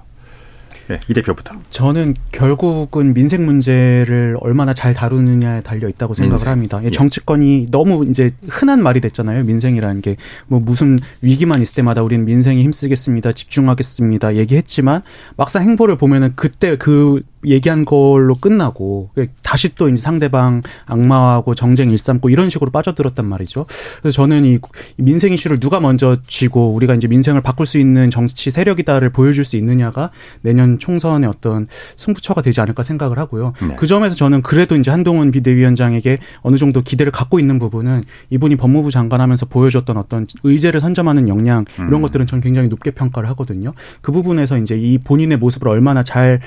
[0.86, 1.54] 네, 이 대표부터.
[1.70, 6.50] 저는 결국은 민생 문제를 얼마나 잘 다루느냐에 달려 있다고 생각을 민생.
[6.52, 6.80] 합니다.
[6.84, 6.90] 예.
[6.90, 9.44] 정치권이 너무 이제 흔한 말이 됐잖아요.
[9.44, 13.32] 민생이라는 게 뭐 무슨 위기만 있을 때마다 우리는 민생에 힘쓰겠습니다.
[13.32, 14.36] 집중하겠습니다.
[14.36, 15.00] 얘기했지만
[15.38, 19.10] 막상 행보를 보면은 그때 그 얘기한 걸로 끝나고
[19.42, 23.66] 다시 또 이제 상대방 악마하고 정쟁 일삼고 이런 식으로 빠져들었단 말이죠.
[24.00, 24.58] 그래서 저는 이
[24.96, 29.56] 민생 이슈를 누가 먼저 쥐고 우리가 이제 민생을 바꿀 수 있는 정치 세력이다를 보여줄 수
[29.56, 30.10] 있느냐가
[30.42, 31.66] 내년 총선의 어떤
[31.96, 33.52] 승부처가 되지 않을까 생각을 하고요.
[33.66, 33.76] 네.
[33.76, 38.90] 그 점에서 저는 그래도 이제 한동훈 비대위원장에게 어느 정도 기대를 갖고 있는 부분은 이분이 법무부
[38.90, 42.02] 장관하면서 보여줬던 어떤 의제를 선점하는 역량 이런 음.
[42.02, 43.72] 것들은 저는 굉장히 높게 평가를 하거든요.
[44.00, 46.40] 그 부분에서 이제 이 본인의 모습을 얼마나 잘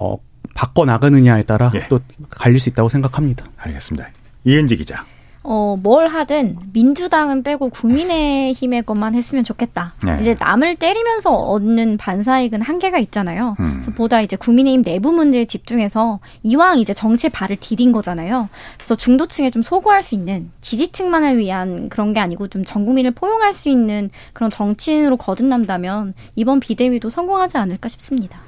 [0.00, 0.16] 어,
[0.58, 1.86] 바꿔 나가느냐에 따라 예.
[1.88, 2.00] 또
[2.30, 3.44] 갈릴 수 있다고 생각합니다.
[3.58, 4.08] 알겠습니다.
[4.42, 5.04] 이은지 기자.
[5.44, 9.94] 어, 뭘 하든 민주당은 빼고 국민의힘의 것만 했으면 좋겠다.
[10.04, 10.18] 네.
[10.20, 13.54] 이제 남을 때리면서 얻는 반사익은 한계가 있잖아요.
[13.60, 13.74] 음.
[13.74, 18.48] 그래서 보다 이제 국민의힘 내부 문제에 집중해서 이왕 이제 정치에 발을 디딘 거잖아요.
[18.76, 23.54] 그래서 중도층에 좀 소구할 수 있는 지지층만을 위한 그런 게 아니고 좀 전 국민을 포용할
[23.54, 28.40] 수 있는 그런 정치인으로 거듭난다면 이번 비대위도 성공하지 않을까 싶습니다.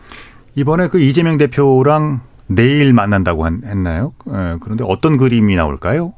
[0.60, 4.12] 이번에 그 이재명 대표랑 내일 만난다고 했나요?
[4.28, 6.12] 예, 그런데 어떤 그림이 나올까요?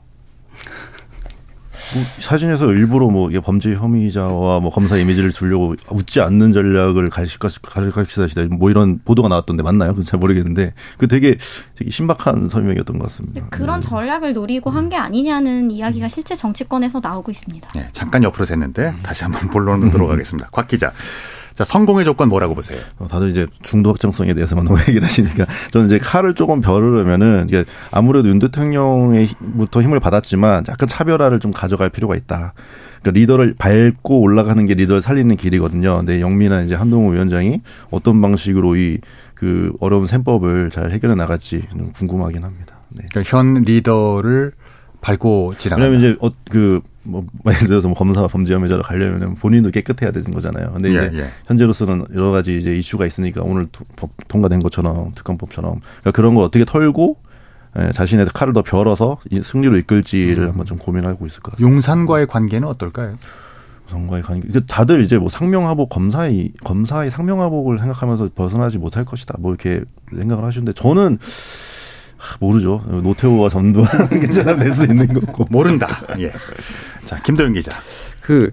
[1.94, 8.46] 뭐 사진에서 일부러 뭐 이게 범죄 혐의자와 뭐 검사 이미지를 주려고 웃지 않는 전략을 가르치시다
[8.50, 9.94] 뭐 이런 보도가 나왔던데 맞나요?
[9.94, 11.36] 그잘 모르겠는데 그 되게
[11.76, 13.46] 되게 신박한 설명이었던 것 같습니다.
[13.50, 13.88] 그런 네.
[13.88, 17.70] 전략을 노리고 한 게 아니냐는 이야기가 실제 정치권에서 나오고 있습니다.
[17.76, 20.48] 네, 잠깐 옆으로 샜는데 다시 한번 본론으로 들어가겠습니다.
[20.50, 20.92] 곽 기자.
[21.62, 22.78] 자, 성공의 조건 뭐라고 보세요?
[22.98, 27.64] 어, 다들 이제 중도 확정성에 대해서만 너무 얘기를 하시니까 저는 이제 칼을 조금 벼르려면은 이게
[27.90, 32.54] 아무래도 윤 대통령의부터 힘을 받았지만 약간 차별화를 좀 가져갈 필요가 있다.
[33.02, 35.98] 그러니까 리더를 밟고 올라가는 게 리더를 살리는 길이거든요.
[35.98, 37.60] 근데 영미나 이제 한동훈 위원장이
[37.90, 38.98] 어떤 방식으로 이
[39.42, 42.76] 그 어려운 셈법을 잘 해결해 나갈지 궁금하긴 합니다.
[42.90, 43.02] 네.
[43.10, 44.52] 그러니까 현 리더를
[45.00, 45.82] 밟고 지나가.
[45.82, 50.32] 왜냐면 이제 어, 그, 뭐, 예를 들어서 뭐 검사 범죄 혐의자로 가려면 본인도 깨끗해야 되는
[50.32, 50.72] 거잖아요.
[50.72, 51.28] 근데 이제 예, 예.
[51.48, 56.64] 현재로서는 여러 가지 이제 이슈가 있으니까 오늘 법 통과된 것처럼 특검법처럼 그러니까 그런 걸 어떻게
[56.64, 57.16] 털고
[57.78, 60.48] 예, 자신의 칼을 더 벼러서 승리로 이끌지를 음.
[60.50, 61.74] 한번 좀 고민하고 있을 것 같습니다.
[61.74, 63.16] 용산과의 관계는 어떨까요?
[63.90, 64.60] 용산과의 관계.
[64.60, 69.36] 다들 이제 뭐 상명하복 검사의 검사의 상명하복을 생각하면서 벗어나지 못할 것이다.
[69.38, 69.82] 뭐 이렇게
[70.14, 71.18] 생각을 하시는데 저는
[72.40, 72.82] 모르죠.
[73.02, 75.46] 노태우와 전두환 괜찮아 낼수 있는 거고.
[75.50, 76.02] 모른다.
[76.18, 76.32] 예.
[77.12, 77.72] 자, 김도영 기자.
[78.20, 78.50] 그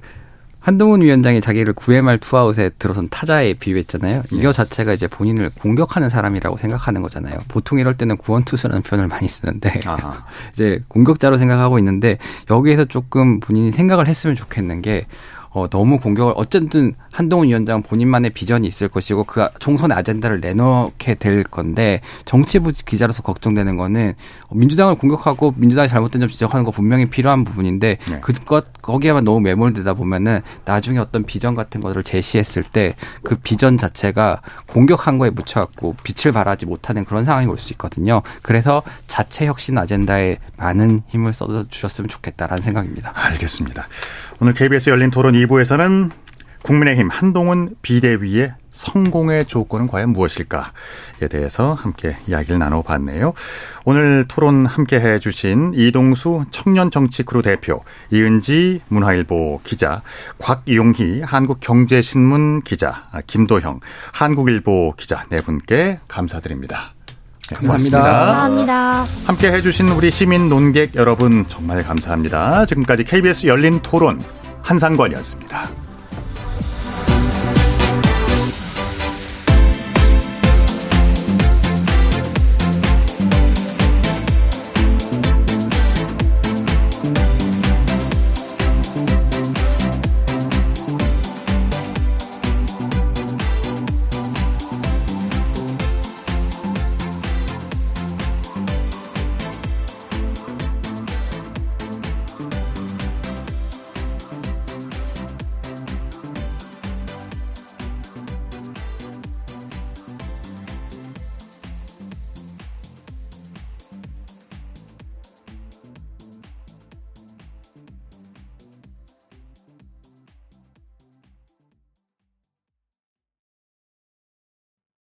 [0.59, 4.23] 한동훈 위원장이 자기를 9회말 투아웃에 들어선 타자에 비유했잖아요.
[4.29, 4.37] 네.
[4.37, 7.39] 이거 자체가 이제 본인을 공격하는 사람이라고 생각하는 거잖아요.
[7.47, 9.79] 보통 이럴 때는 구원투수라는 표현을 많이 쓰는데
[10.53, 12.17] 이제 공격자로 생각하고 있는데
[12.51, 15.05] 여기에서 조금 본인이 생각을 했으면 좋겠는 게
[15.51, 21.43] 어, 너무 공격을 어쨌든 한동훈 위원장 본인만의 비전이 있을 것이고 그 총선의 아젠다를 내놓게 될
[21.43, 24.13] 건데 정치부 기자로서 걱정되는 거는
[24.51, 28.19] 민주당을 공격하고 민주당이 잘못된 점 지적하는 거 분명히 필요한 부분인데 네.
[28.21, 34.41] 그것 거기에만 너무 매몰되다 보면은 나중에 어떤 비전 같은 것을 제시했을 때 그 비전 자체가
[34.67, 38.21] 공격한 거에 묻혀갖고 빛을 발하지 못하는 그런 상황이 올 수 있거든요.
[38.41, 43.11] 그래서 자체 혁신 아젠다에 많은 힘을 쏟아 주셨으면 좋겠다라는 생각입니다.
[43.13, 43.87] 알겠습니다.
[44.41, 46.11] 오늘 KBS 열린 토론 2부에서는
[46.63, 53.33] 국민의힘 한동훈 비대위의 성공의 조건은 과연 무엇일까에 대해서 함께 이야기를 나눠봤네요.
[53.83, 60.03] 오늘 토론 함께 해주신 이동수 청년정치크루 대표, 이은지 문화일보 기자,
[60.37, 63.81] 곽용희 한국경제신문 기자, 김도형
[64.13, 66.93] 한국일보 기자 네 분께 감사드립니다.
[67.49, 68.01] 네, 감사합니다.
[68.01, 69.05] 감사합니다.
[69.25, 72.65] 함께 해주신 우리 시민 논객 여러분 정말 감사합니다.
[72.65, 74.21] 지금까지 KBS 열린 토론
[74.61, 75.88] 한상권이었습니다.